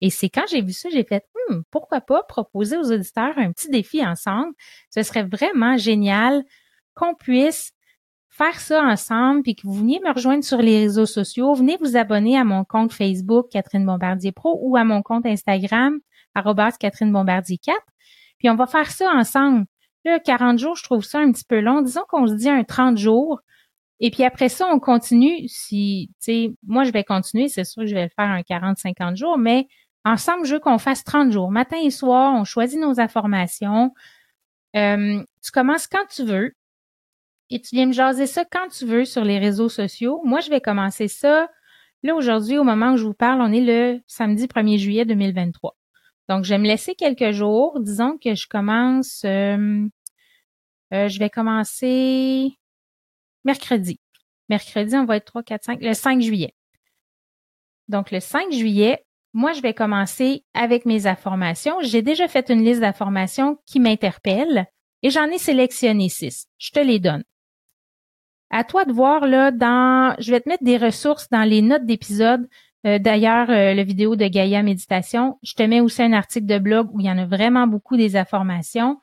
Et 0.00 0.10
c'est 0.10 0.28
quand 0.28 0.44
j'ai 0.50 0.62
vu 0.62 0.72
ça, 0.72 0.88
j'ai 0.90 1.04
fait, 1.04 1.24
hum, 1.48 1.62
pourquoi 1.70 2.00
pas 2.00 2.22
proposer 2.24 2.76
aux 2.76 2.90
auditeurs 2.92 3.38
un 3.38 3.52
petit 3.52 3.68
défi 3.68 4.04
ensemble? 4.04 4.52
Ce 4.90 5.02
serait 5.02 5.24
vraiment 5.24 5.76
génial 5.76 6.42
qu'on 6.94 7.14
puisse 7.14 7.72
faire 8.30 8.58
ça 8.58 8.82
ensemble, 8.82 9.42
puis 9.42 9.54
que 9.54 9.66
vous 9.66 9.74
veniez 9.74 10.00
me 10.00 10.12
rejoindre 10.12 10.42
sur 10.42 10.58
les 10.58 10.80
réseaux 10.80 11.06
sociaux, 11.06 11.54
venez 11.54 11.76
vous 11.80 11.96
abonner 11.96 12.36
à 12.38 12.44
mon 12.44 12.64
compte 12.64 12.92
Facebook 12.92 13.48
Catherine 13.50 13.84
Bombardier 13.84 14.32
Pro 14.32 14.58
ou 14.62 14.76
à 14.76 14.84
mon 14.84 15.02
compte 15.02 15.26
Instagram 15.26 15.98
Catherine 16.80 17.12
Bombardier 17.12 17.58
4, 17.58 17.78
puis 18.38 18.48
on 18.50 18.54
va 18.54 18.66
faire 18.66 18.90
ça 18.90 19.10
ensemble. 19.12 19.66
Là, 20.04 20.18
40 20.18 20.58
jours, 20.58 20.76
je 20.76 20.82
trouve 20.82 21.04
ça 21.04 21.20
un 21.20 21.30
petit 21.30 21.44
peu 21.44 21.60
long. 21.60 21.82
Disons 21.82 22.02
qu'on 22.08 22.26
se 22.26 22.34
dit 22.34 22.48
un 22.48 22.64
30 22.64 22.98
jours. 22.98 23.40
Et 24.04 24.10
puis 24.10 24.24
après 24.24 24.48
ça, 24.48 24.66
on 24.66 24.80
continue. 24.80 25.46
Si, 25.46 26.10
tu 26.18 26.24
sais, 26.24 26.54
moi, 26.66 26.82
je 26.82 26.90
vais 26.90 27.04
continuer. 27.04 27.48
C'est 27.48 27.64
sûr 27.64 27.82
que 27.82 27.86
je 27.86 27.94
vais 27.94 28.02
le 28.02 28.10
faire 28.10 28.28
un 28.28 28.40
40-50 28.40 29.16
jours, 29.16 29.38
mais 29.38 29.68
ensemble, 30.04 30.44
je 30.44 30.54
veux 30.54 30.60
qu'on 30.60 30.78
fasse 30.78 31.04
30 31.04 31.30
jours. 31.30 31.52
Matin 31.52 31.76
et 31.80 31.90
soir, 31.90 32.34
on 32.34 32.42
choisit 32.42 32.80
nos 32.80 32.98
informations. 32.98 33.94
Euh, 34.74 35.22
tu 35.40 35.52
commences 35.52 35.86
quand 35.86 36.04
tu 36.10 36.24
veux 36.24 36.52
et 37.48 37.60
tu 37.60 37.76
viens 37.76 37.86
me 37.86 37.92
jaser 37.92 38.26
ça 38.26 38.44
quand 38.44 38.68
tu 38.68 38.86
veux 38.86 39.04
sur 39.04 39.24
les 39.24 39.38
réseaux 39.38 39.68
sociaux. 39.68 40.20
Moi, 40.24 40.40
je 40.40 40.50
vais 40.50 40.60
commencer 40.60 41.06
ça. 41.06 41.48
Là, 42.02 42.16
aujourd'hui, 42.16 42.58
au 42.58 42.64
moment 42.64 42.94
où 42.94 42.96
je 42.96 43.04
vous 43.04 43.14
parle, 43.14 43.40
on 43.40 43.52
est 43.52 43.60
le 43.60 44.00
samedi 44.08 44.46
1er 44.46 44.78
juillet 44.78 45.04
2023. 45.04 45.76
Donc, 46.28 46.42
je 46.44 46.48
vais 46.48 46.58
me 46.58 46.66
laisser 46.66 46.96
quelques 46.96 47.30
jours. 47.30 47.78
Disons 47.78 48.18
que 48.18 48.34
je 48.34 48.48
commence, 48.48 49.22
euh, 49.24 49.86
euh, 50.92 51.06
je 51.06 51.18
vais 51.20 51.30
commencer 51.30 52.58
mercredi. 53.44 54.00
Mercredi, 54.48 54.94
on 54.96 55.04
va 55.04 55.16
être 55.16 55.26
3, 55.26 55.42
4, 55.42 55.64
5, 55.64 55.80
le 55.82 55.94
5 55.94 56.20
juillet. 56.20 56.54
Donc, 57.88 58.10
le 58.10 58.20
5 58.20 58.52
juillet, 58.52 59.04
moi, 59.34 59.52
je 59.52 59.62
vais 59.62 59.74
commencer 59.74 60.44
avec 60.54 60.84
mes 60.84 61.06
informations. 61.06 61.76
J'ai 61.80 62.02
déjà 62.02 62.28
fait 62.28 62.50
une 62.50 62.64
liste 62.64 62.80
d'informations 62.80 63.58
qui 63.66 63.80
m'interpellent 63.80 64.66
et 65.02 65.10
j'en 65.10 65.26
ai 65.26 65.38
sélectionné 65.38 66.08
six. 66.08 66.46
Je 66.58 66.70
te 66.70 66.80
les 66.80 66.98
donne. 66.98 67.24
À 68.50 68.64
toi 68.64 68.84
de 68.84 68.92
voir 68.92 69.26
là 69.26 69.50
dans, 69.50 70.14
je 70.18 70.30
vais 70.30 70.40
te 70.40 70.48
mettre 70.48 70.64
des 70.64 70.76
ressources 70.76 71.30
dans 71.30 71.48
les 71.48 71.62
notes 71.62 71.86
d'épisode. 71.86 72.46
Euh, 72.86 72.98
d'ailleurs, 72.98 73.48
euh, 73.48 73.72
la 73.72 73.84
vidéo 73.84 74.16
de 74.16 74.26
Gaïa 74.26 74.62
Méditation, 74.62 75.38
je 75.42 75.54
te 75.54 75.62
mets 75.62 75.80
aussi 75.80 76.02
un 76.02 76.12
article 76.12 76.46
de 76.46 76.58
blog 76.58 76.90
où 76.92 77.00
il 77.00 77.06
y 77.06 77.10
en 77.10 77.16
a 77.16 77.24
vraiment 77.24 77.66
beaucoup 77.66 77.96
des 77.96 78.16
informations. 78.16 78.98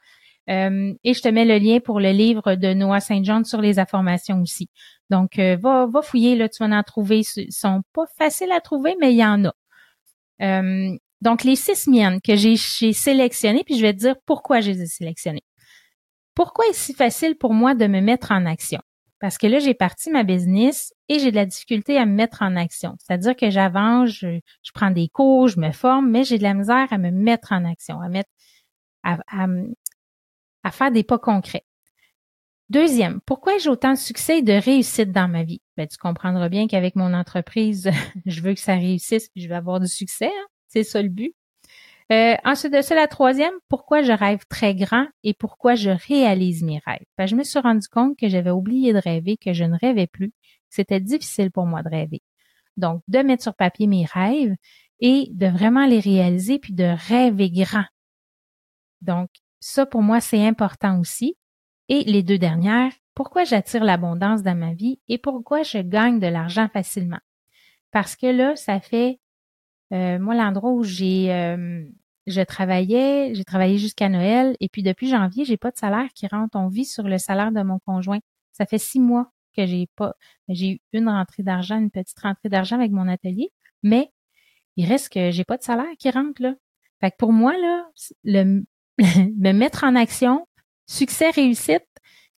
Euh, 0.50 0.94
et 1.04 1.14
je 1.14 1.22
te 1.22 1.28
mets 1.28 1.46
le 1.46 1.58
lien 1.58 1.80
pour 1.80 2.00
le 2.00 2.12
livre 2.12 2.56
de 2.56 2.74
Noah 2.74 3.00
Saint 3.00 3.24
John 3.24 3.46
sur 3.46 3.62
les 3.62 3.80
informations 3.80 4.42
aussi. 4.42 4.70
Donc, 5.10 5.38
va, 5.38 5.86
va 5.88 6.02
fouiller, 6.02 6.36
là, 6.36 6.50
tu 6.50 6.64
vas 6.64 6.76
en 6.76 6.84
trouver. 6.84 7.22
Ils 7.36 7.52
sont 7.52 7.82
pas 7.94 8.06
faciles 8.18 8.52
à 8.52 8.60
trouver, 8.60 8.96
mais 9.00 9.14
il 9.14 9.18
y 9.18 9.26
en 9.26 9.46
a. 9.46 10.62
donc, 11.22 11.44
les 11.44 11.56
six 11.56 11.88
miennes 11.88 12.20
que 12.22 12.36
j'ai 12.36 12.56
sélectionnées, 12.58 13.64
puis 13.64 13.78
je 13.78 13.82
vais 13.82 13.94
te 13.94 14.00
dire 14.00 14.16
pourquoi 14.26 14.62
je 14.62 14.72
les 14.72 14.82
ai 14.84 14.88
sélectionnées. 14.88 15.44
Pourquoi 16.40 16.66
est-ce 16.70 16.80
si 16.80 16.94
facile 16.94 17.36
pour 17.36 17.54
moi 17.54 17.76
de 17.76 17.86
me 17.86 18.00
mettre 18.00 18.32
en 18.32 18.46
action? 18.46 18.80
Parce 19.20 19.38
que 19.38 19.48
là, 19.48 19.60
j'ai 19.60 19.74
parti 19.74 20.10
ma 20.10 20.24
business 20.24 20.94
et 21.10 21.20
j'ai 21.20 21.32
de 21.32 21.36
la 21.36 21.46
difficulté 21.46 21.98
à 21.98 22.06
me 22.06 22.14
mettre 22.14 22.42
en 22.42 22.56
action. 22.56 22.96
C'est-à-dire 23.00 23.36
que 23.36 23.50
j'avance, 23.50 24.12
je, 24.12 24.40
prends 24.74 24.92
des 24.92 25.10
cours, 25.10 25.50
je 25.50 25.60
me 25.60 25.72
forme, 25.74 26.10
mais 26.10 26.24
j'ai 26.24 26.38
de 26.38 26.44
la 26.44 26.54
misère 26.54 26.88
à 26.92 26.98
me 26.98 27.12
mettre 27.12 27.52
en 27.52 27.66
action, 27.66 28.00
à 28.00 28.08
mettre, 28.08 28.30
à, 29.04 29.18
à, 29.28 29.48
faire 30.72 30.92
des 30.92 31.04
pas 31.04 31.20
concrets. 31.20 31.66
Deuxième, 32.70 33.20
pourquoi 33.26 33.58
j'ai 33.58 33.70
autant 33.70 33.94
de 33.94 33.98
succès 33.98 34.40
et 34.40 34.42
de 34.44 34.54
réussite 34.54 35.12
dans 35.12 35.28
ma 35.28 35.44
vie? 35.44 35.62
Ben, 35.76 35.88
tu 35.88 35.98
comprendras 35.98 36.50
bien 36.50 36.68
qu'avec 36.68 36.96
mon 36.96 37.14
entreprise, 37.16 37.90
je 38.28 38.42
veux 38.42 38.54
que 38.54 38.60
ça 38.60 38.76
réussisse 38.76 39.30
puis 39.30 39.42
je 39.42 39.50
vais 39.50 39.56
avoir 39.56 39.80
du 39.80 39.88
succès. 39.88 40.28
Hein. 40.28 40.48
C'est 40.68 40.84
ça 40.84 41.02
le 41.02 41.10
but. 41.10 41.34
Euh, 42.12 42.36
ensuite 42.44 42.74
de 42.74 42.82
ça, 42.82 42.96
la 42.96 43.08
troisième, 43.08 43.54
pourquoi 43.70 44.02
je 44.02 44.12
rêve 44.12 44.40
très 44.50 44.76
grand 44.76 45.08
et 45.24 45.34
pourquoi 45.34 45.76
je 45.76 45.90
réalise 45.90 46.64
mes 46.64 46.80
rêves? 46.86 47.06
Ben, 47.18 47.28
je 47.28 47.36
me 47.36 47.44
suis 47.44 47.60
rendu 47.60 47.88
compte 47.88 48.18
que 48.18 48.30
j'avais 48.30 48.52
oublié 48.52 48.94
de 48.94 49.00
rêver, 49.00 49.38
que 49.38 49.54
je 49.54 49.64
ne 49.64 49.78
rêvais 49.78 50.08
plus, 50.08 50.32
c'était 50.70 51.00
difficile 51.00 51.52
pour 51.52 51.66
moi 51.66 51.84
de 51.84 51.90
rêver. 51.90 52.22
Donc, 52.78 53.02
de 53.08 53.20
mettre 53.20 53.44
sur 53.44 53.56
papier 53.56 53.88
mes 53.88 54.06
rêves 54.06 54.56
et 55.00 55.28
de 55.32 55.48
vraiment 55.48 55.86
les 55.86 56.00
réaliser 56.00 56.60
puis 56.60 56.74
de 56.74 56.96
rêver 57.08 57.52
grand. 57.52 57.86
Donc, 59.02 59.30
ça 59.60 59.86
pour 59.86 60.02
moi, 60.02 60.22
c'est 60.22 60.46
important 60.46 61.00
aussi. 61.00 61.38
Et 61.88 62.04
les 62.04 62.24
deux 62.24 62.38
dernières, 62.38 62.92
pourquoi 63.16 63.44
j'attire 63.44 63.84
l'abondance 63.84 64.44
dans 64.44 64.56
ma 64.56 64.74
vie 64.74 65.00
et 65.08 65.18
pourquoi 65.18 65.64
je 65.64 65.80
gagne 65.80 66.20
de 66.20 66.28
l'argent 66.28 66.70
facilement? 66.72 67.20
Parce 67.92 68.16
que 68.16 68.28
là, 68.28 68.56
ça 68.56 68.80
fait 68.80 69.20
euh, 69.92 70.20
moi, 70.20 70.36
l'endroit 70.36 70.72
où 70.72 70.84
j'ai 70.84 71.34
euh, 71.34 71.84
je 72.28 72.42
travaillais, 72.42 73.34
j'ai 73.34 73.44
travaillé 73.44 73.78
jusqu'à 73.78 74.08
Noël 74.10 74.56
et 74.60 74.70
puis 74.70 74.84
depuis 74.84 75.10
janvier, 75.10 75.46
j'ai 75.46 75.58
pas 75.58 75.72
de 75.72 75.78
salaire 75.78 76.08
qui 76.14 76.28
rentre. 76.28 76.58
On 76.58 76.68
vit 76.68 76.86
sur 76.86 77.04
le 77.08 77.18
salaire 77.18 77.52
de 77.52 77.62
mon 77.62 77.80
conjoint. 77.80 78.20
Ça 78.52 78.66
fait 78.66 78.78
six 78.78 79.00
mois 79.00 79.32
que 79.58 79.66
j'ai 79.66 79.88
pas, 79.96 80.16
j'ai 80.48 80.74
eu 80.74 80.80
une 80.94 81.10
rentrée 81.10 81.44
d'argent, 81.44 81.78
une 81.80 81.90
petite 81.90 82.20
rentrée 82.20 82.50
d'argent 82.50 82.76
avec 82.76 82.92
mon 82.92 83.08
atelier, 83.08 83.52
mais 83.84 84.12
il 84.76 84.88
reste 84.88 85.12
que 85.12 85.32
j'ai 85.32 85.44
pas 85.44 85.58
de 85.58 85.64
salaire 85.64 85.88
qui 85.98 86.10
rentre 86.12 86.42
là. 86.42 86.54
Fait 87.02 87.12
que 87.12 87.18
pour 87.18 87.34
moi 87.34 87.54
là, 87.54 87.90
le 88.24 88.64
me 89.38 89.52
mettre 89.52 89.84
en 89.84 89.96
action, 89.96 90.46
succès, 90.86 91.30
réussite, 91.30 91.86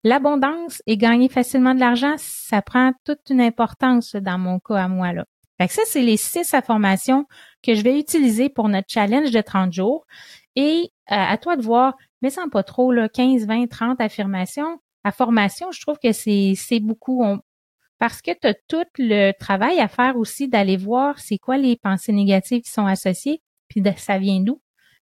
l'abondance 0.03 0.81
et 0.87 0.97
gagner 0.97 1.29
facilement 1.29 1.75
de 1.75 1.79
l'argent, 1.79 2.15
ça 2.17 2.61
prend 2.61 2.91
toute 3.05 3.29
une 3.29 3.41
importance 3.41 4.15
dans 4.15 4.37
mon 4.37 4.59
cas 4.59 4.83
à 4.83 4.87
moi 4.87 5.13
là. 5.13 5.25
Fait 5.59 5.67
que 5.67 5.73
ça, 5.73 5.83
c'est 5.85 6.01
les 6.01 6.17
six 6.17 6.55
affirmations 6.55 7.27
que 7.61 7.75
je 7.75 7.83
vais 7.83 7.99
utiliser 7.99 8.49
pour 8.49 8.67
notre 8.67 8.87
challenge 8.89 9.29
de 9.29 9.41
30 9.41 9.71
jours. 9.71 10.07
Et 10.55 10.89
euh, 11.11 11.15
à 11.15 11.37
toi 11.37 11.55
de 11.55 11.61
voir, 11.61 11.93
mais 12.23 12.31
sans 12.31 12.49
pas 12.49 12.63
trop, 12.63 12.91
là, 12.91 13.07
15, 13.07 13.45
20, 13.45 13.67
30 13.67 14.01
affirmations. 14.01 14.79
Affirmations, 15.03 15.71
je 15.71 15.79
trouve 15.81 15.99
que 16.01 16.13
c'est, 16.13 16.53
c'est 16.55 16.79
beaucoup. 16.79 17.23
parce 17.99 18.23
que 18.23 18.31
tu 18.31 18.47
as 18.47 18.55
tout 18.67 18.85
le 18.97 19.33
travail 19.33 19.79
à 19.79 19.87
faire 19.87 20.17
aussi 20.17 20.47
d'aller 20.47 20.77
voir 20.77 21.19
c'est 21.19 21.37
quoi 21.37 21.57
les 21.57 21.77
pensées 21.77 22.11
négatives 22.11 22.61
qui 22.63 22.71
sont 22.71 22.87
associées, 22.87 23.43
puis 23.67 23.83
ça 23.97 24.17
vient 24.17 24.39
d'où? 24.39 24.59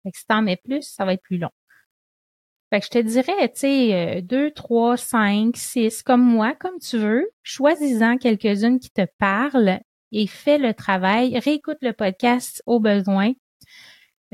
Fait 0.03 0.11
que 0.11 0.19
si 0.19 0.27
t'en 0.27 0.43
mets 0.43 0.57
plus, 0.57 0.83
ça 0.83 1.05
va 1.05 1.15
être 1.15 1.23
plus 1.23 1.39
long. 1.39 1.51
Fait 2.71 2.81
que 2.81 2.87
je 2.87 2.91
te 2.91 2.99
dirais, 2.99 3.49
tu 3.49 3.61
sais, 3.61 4.23
2, 4.23 4.51
3, 4.51 4.97
5, 4.97 5.57
6, 5.57 6.03
comme 6.03 6.23
moi, 6.23 6.55
comme 6.55 6.79
tu 6.79 6.99
veux, 6.99 7.31
choisis-en 7.43 8.17
quelques-unes 8.17 8.81
qui 8.81 8.91
te 8.91 9.07
parlent 9.19 9.81
et 10.13 10.27
fais 10.27 10.59
le 10.59 10.75
travail, 10.75 11.39
réécoute 11.39 11.79
le 11.81 11.93
podcast 11.93 12.63
au 12.67 12.81
besoin. 12.81 13.33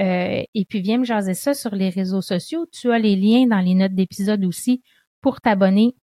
Euh, 0.01 0.43
et 0.55 0.65
puis 0.65 0.81
viens 0.81 0.99
me 0.99 1.05
jaser 1.05 1.35
ça 1.35 1.55
sur 1.55 1.75
les 1.75 1.89
réseaux 1.89 2.21
sociaux. 2.23 2.67
Tu 2.71 2.93
as 2.93 2.99
les 2.99 3.17
liens 3.17 3.47
dans 3.47 3.61
les 3.61 3.75
notes 3.75 3.95
d'épisode 3.95 4.45
aussi 4.45 4.83
pour 5.21 5.41
t'abonner 5.41 5.97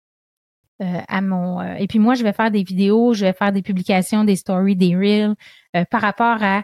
euh, 0.81 1.01
à 1.07 1.21
mon. 1.21 1.61
Euh, 1.61 1.75
et 1.75 1.87
puis 1.87 1.99
moi, 1.99 2.15
je 2.15 2.23
vais 2.23 2.33
faire 2.33 2.51
des 2.51 2.63
vidéos, 2.63 3.13
je 3.13 3.25
vais 3.25 3.33
faire 3.33 3.51
des 3.51 3.61
publications, 3.61 4.23
des 4.23 4.35
stories, 4.35 4.75
des 4.75 4.95
reels 4.95 5.35
par 5.89 6.01
rapport 6.01 6.41
à 6.41 6.63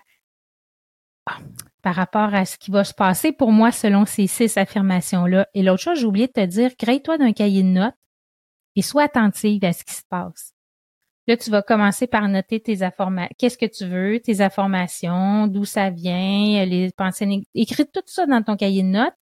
par 1.82 1.96
rapport 1.96 2.34
à 2.34 2.46
ce 2.46 2.58
qui 2.58 2.72
va 2.72 2.84
se 2.84 2.94
passer 2.94 3.32
pour 3.32 3.52
moi 3.52 3.72
selon 3.72 4.06
ces 4.06 4.28
six 4.28 4.58
affirmations-là. 4.58 5.48
Et 5.54 5.64
l'autre 5.64 5.82
chose, 5.82 6.00
j'ai 6.00 6.06
oublié 6.06 6.28
de 6.28 6.34
te 6.34 6.46
dire, 6.46 6.76
crée-toi 6.78 7.18
d'un 7.18 7.34
cahier 7.34 7.64
de 7.64 7.70
notes 7.70 7.96
et 8.76 8.82
sois 8.82 9.04
attentive 9.04 9.64
à 9.64 9.74
ce 9.74 9.84
qui 9.84 9.94
se 9.94 10.04
passe. 10.10 10.54
Là, 11.28 11.38
tu 11.38 11.52
vas 11.52 11.62
commencer 11.62 12.08
par 12.08 12.28
noter 12.28 12.60
tes 12.60 12.82
informations. 12.82 13.36
Qu'est-ce 13.38 13.58
que 13.58 13.66
tu 13.66 13.86
veux, 13.86 14.20
tes 14.20 14.42
informations, 14.42 15.48
d'où 15.48 15.64
ça 15.64 15.92
vient, 15.92 16.66
les 16.66 16.92
pensées. 16.92 17.44
Écris 17.54 17.86
tout 17.86 18.02
ça 18.08 18.26
dans 18.26 18.42
ton 18.42 18.56
cahier 18.56 18.82
de 18.82 18.88
notes. 18.88 19.14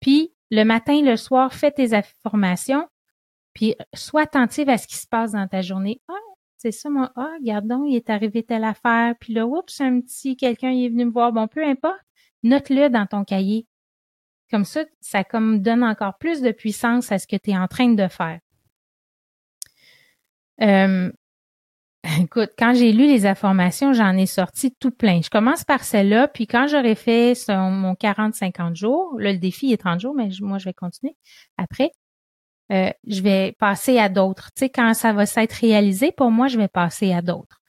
Puis, 0.00 0.32
le 0.50 0.62
matin, 0.62 1.02
le 1.02 1.16
soir, 1.16 1.52
fais 1.52 1.72
tes 1.72 1.94
informations. 1.94 2.86
Puis, 3.54 3.74
sois 3.92 4.22
attentive 4.22 4.68
à 4.68 4.78
ce 4.78 4.86
qui 4.86 4.96
se 4.96 5.06
passe 5.08 5.32
dans 5.32 5.48
ta 5.48 5.62
journée. 5.62 6.00
Ah, 6.08 6.14
c'est 6.58 6.72
ça, 6.72 6.88
moi. 6.90 7.12
Ah, 7.16 7.34
gardons, 7.42 7.84
il 7.84 7.96
est 7.96 8.10
arrivé 8.10 8.42
telle 8.42 8.64
affaire. 8.64 9.14
Puis 9.20 9.34
là, 9.34 9.46
oups, 9.46 9.80
un 9.80 10.00
petit, 10.00 10.36
quelqu'un 10.36 10.70
est 10.70 10.88
venu 10.88 11.06
me 11.06 11.10
voir. 11.10 11.32
Bon, 11.32 11.48
peu 11.48 11.64
importe. 11.64 12.00
Note-le 12.42 12.88
dans 12.88 13.06
ton 13.06 13.24
cahier. 13.24 13.66
Comme 14.50 14.64
ça, 14.64 14.84
ça 15.00 15.24
comme 15.24 15.60
donne 15.60 15.82
encore 15.82 16.18
plus 16.18 16.40
de 16.40 16.52
puissance 16.52 17.10
à 17.12 17.18
ce 17.18 17.26
que 17.26 17.36
tu 17.36 17.50
es 17.50 17.58
en 17.58 17.66
train 17.66 17.92
de 17.92 18.08
faire. 18.08 18.38
Euh, 20.62 21.10
écoute, 22.20 22.50
quand 22.58 22.74
j'ai 22.74 22.92
lu 22.92 23.06
les 23.06 23.26
informations, 23.26 23.92
j'en 23.92 24.16
ai 24.16 24.26
sorti 24.26 24.72
tout 24.78 24.92
plein. 24.92 25.20
Je 25.22 25.30
commence 25.30 25.64
par 25.64 25.84
celle-là, 25.84 26.28
puis 26.28 26.46
quand 26.46 26.68
j'aurai 26.68 26.94
fait 26.94 27.34
mon 27.48 27.94
40-50 27.94 28.76
jours, 28.76 29.18
là, 29.18 29.32
le 29.32 29.38
défi 29.38 29.72
est 29.72 29.78
30 29.78 30.00
jours, 30.00 30.14
mais 30.14 30.28
moi, 30.40 30.58
je 30.58 30.66
vais 30.66 30.74
continuer 30.74 31.16
après. 31.56 31.90
Euh, 32.72 32.90
je 33.06 33.22
vais 33.22 33.54
passer 33.58 33.98
à 33.98 34.08
d'autres. 34.08 34.50
Tu 34.56 34.60
sais, 34.60 34.70
quand 34.70 34.92
ça 34.94 35.12
va 35.12 35.26
s'être 35.26 35.52
réalisé, 35.52 36.12
pour 36.12 36.30
moi, 36.30 36.48
je 36.48 36.58
vais 36.58 36.68
passer 36.68 37.12
à 37.12 37.22
d'autres. 37.22 37.60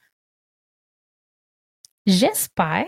j'espère 2.06 2.86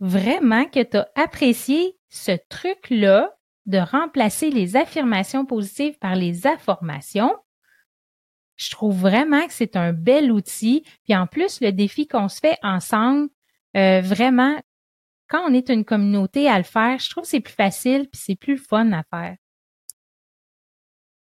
vraiment 0.00 0.66
que 0.66 0.82
tu 0.82 0.96
as 0.98 1.08
apprécié 1.14 1.96
ce 2.10 2.32
truc-là 2.48 3.34
de 3.66 3.78
remplacer 3.78 4.50
les 4.50 4.76
affirmations 4.76 5.46
positives 5.46 5.96
par 5.98 6.16
les 6.16 6.46
affirmations. 6.46 7.34
Je 8.56 8.70
trouve 8.70 8.98
vraiment 8.98 9.46
que 9.46 9.52
c'est 9.52 9.76
un 9.76 9.92
bel 9.92 10.30
outil. 10.30 10.84
Puis 11.04 11.16
en 11.16 11.26
plus, 11.26 11.60
le 11.60 11.72
défi 11.72 12.06
qu'on 12.06 12.28
se 12.28 12.40
fait 12.40 12.58
ensemble, 12.62 13.28
euh, 13.76 14.00
vraiment, 14.02 14.60
quand 15.28 15.42
on 15.48 15.54
est 15.54 15.70
une 15.70 15.84
communauté 15.84 16.48
à 16.48 16.58
le 16.58 16.64
faire, 16.64 16.98
je 16.98 17.08
trouve 17.08 17.22
que 17.24 17.30
c'est 17.30 17.40
plus 17.40 17.54
facile 17.54 18.08
puis 18.10 18.20
c'est 18.22 18.36
plus 18.36 18.58
fun 18.58 18.92
à 18.92 19.02
faire. 19.04 19.36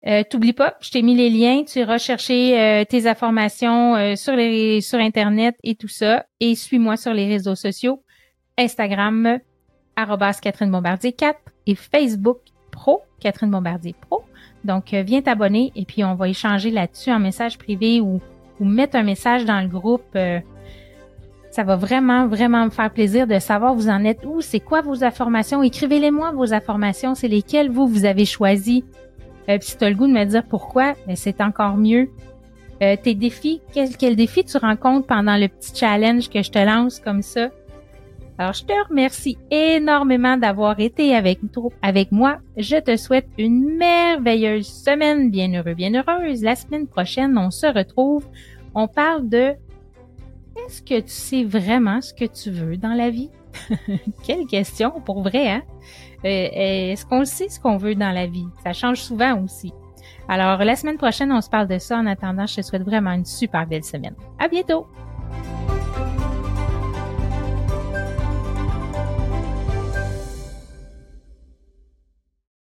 Euh, 0.06 0.22
T'oublie 0.28 0.52
pas, 0.52 0.76
je 0.80 0.90
t'ai 0.90 1.02
mis 1.02 1.16
les 1.16 1.30
liens, 1.30 1.64
tu 1.64 1.80
iras 1.80 1.98
chercher 1.98 2.60
euh, 2.60 2.84
tes 2.84 3.08
informations 3.08 3.96
euh, 3.96 4.14
sur 4.14 4.36
les 4.36 4.80
sur 4.80 5.00
internet 5.00 5.56
et 5.64 5.74
tout 5.74 5.88
ça, 5.88 6.26
et 6.38 6.54
suis-moi 6.54 6.96
sur 6.96 7.12
les 7.12 7.26
réseaux 7.26 7.56
sociaux, 7.56 8.04
Instagram 8.56 9.40
Catherine 10.42 10.70
Bombardier 10.70 11.12
4 11.12 11.40
et 11.66 11.74
Facebook 11.74 12.38
Pro 12.70 13.02
Catherine 13.18 13.50
Bombardier 13.50 13.96
Pro. 14.00 14.22
Donc 14.62 14.92
viens 14.92 15.22
t'abonner 15.22 15.72
et 15.74 15.84
puis 15.84 16.04
on 16.04 16.14
va 16.14 16.28
échanger 16.28 16.70
là-dessus 16.70 17.10
en 17.10 17.18
message 17.18 17.58
privé 17.58 18.00
ou 18.00 18.20
ou 18.60 18.64
mettre 18.64 18.96
un 18.96 19.02
message 19.02 19.44
dans 19.44 19.60
le 19.60 19.68
groupe. 19.68 20.16
ça 21.50 21.64
va 21.64 21.76
vraiment, 21.76 22.26
vraiment 22.26 22.64
me 22.64 22.70
faire 22.70 22.92
plaisir 22.92 23.26
de 23.26 23.38
savoir 23.38 23.74
vous 23.74 23.88
en 23.88 24.04
êtes 24.04 24.24
où, 24.24 24.40
c'est 24.40 24.60
quoi 24.60 24.82
vos 24.82 25.02
informations. 25.02 25.62
Écrivez-les-moi 25.62 26.32
vos 26.32 26.54
informations, 26.54 27.14
c'est 27.14 27.28
lesquelles 27.28 27.70
vous, 27.70 27.86
vous 27.86 28.04
avez 28.04 28.24
choisi 28.24 28.84
euh, 29.48 29.58
puis 29.58 29.68
si 29.68 29.78
tu 29.78 29.84
le 29.84 29.94
goût 29.94 30.06
de 30.06 30.12
me 30.12 30.24
dire 30.24 30.44
pourquoi, 30.44 30.94
ben 31.06 31.16
c'est 31.16 31.40
encore 31.40 31.76
mieux. 31.76 32.08
Euh, 32.82 32.96
tes 33.02 33.14
défis, 33.14 33.62
quel, 33.72 33.96
quel 33.96 34.16
défi 34.16 34.44
tu 34.44 34.58
rencontres 34.58 35.06
pendant 35.06 35.36
le 35.36 35.48
petit 35.48 35.74
challenge 35.74 36.28
que 36.28 36.42
je 36.42 36.50
te 36.50 36.58
lance 36.58 37.00
comme 37.00 37.22
ça? 37.22 37.48
Alors, 38.38 38.52
je 38.52 38.64
te 38.64 38.88
remercie 38.88 39.38
énormément 39.50 40.36
d'avoir 40.36 40.78
été 40.78 41.14
avec, 41.14 41.40
avec 41.80 42.12
moi. 42.12 42.36
Je 42.58 42.76
te 42.76 42.96
souhaite 42.96 43.28
une 43.38 43.76
merveilleuse 43.76 44.66
semaine, 44.66 45.30
bien 45.30 45.54
heureux, 45.54 45.72
bien 45.72 45.94
heureuse. 45.94 46.42
La 46.42 46.54
semaine 46.54 46.86
prochaine, 46.86 47.38
on 47.38 47.50
se 47.50 47.66
retrouve. 47.66 48.26
On 48.74 48.88
parle 48.88 49.26
de 49.26 49.54
est-ce 50.66 50.82
que 50.82 51.00
tu 51.00 51.08
sais 51.08 51.44
vraiment 51.44 52.02
ce 52.02 52.12
que 52.12 52.26
tu 52.26 52.50
veux 52.50 52.76
dans 52.76 52.92
la 52.92 53.08
vie? 53.08 53.30
Quelle 54.22 54.46
question 54.46 54.90
pour 55.04 55.22
vrai, 55.22 55.48
hein? 55.48 55.62
Euh, 56.24 56.48
est-ce 56.92 57.04
qu'on 57.06 57.24
sait 57.24 57.48
ce 57.48 57.60
qu'on 57.60 57.76
veut 57.76 57.94
dans 57.94 58.12
la 58.12 58.26
vie? 58.26 58.46
Ça 58.64 58.72
change 58.72 59.00
souvent 59.00 59.42
aussi. 59.42 59.72
Alors, 60.28 60.58
la 60.58 60.76
semaine 60.76 60.96
prochaine, 60.96 61.30
on 61.32 61.40
se 61.40 61.48
parle 61.48 61.68
de 61.68 61.78
ça. 61.78 61.98
En 61.98 62.06
attendant, 62.06 62.46
je 62.46 62.56
te 62.56 62.62
souhaite 62.62 62.82
vraiment 62.82 63.12
une 63.12 63.24
super 63.24 63.66
belle 63.66 63.84
semaine. 63.84 64.14
À 64.38 64.48
bientôt! 64.48 64.86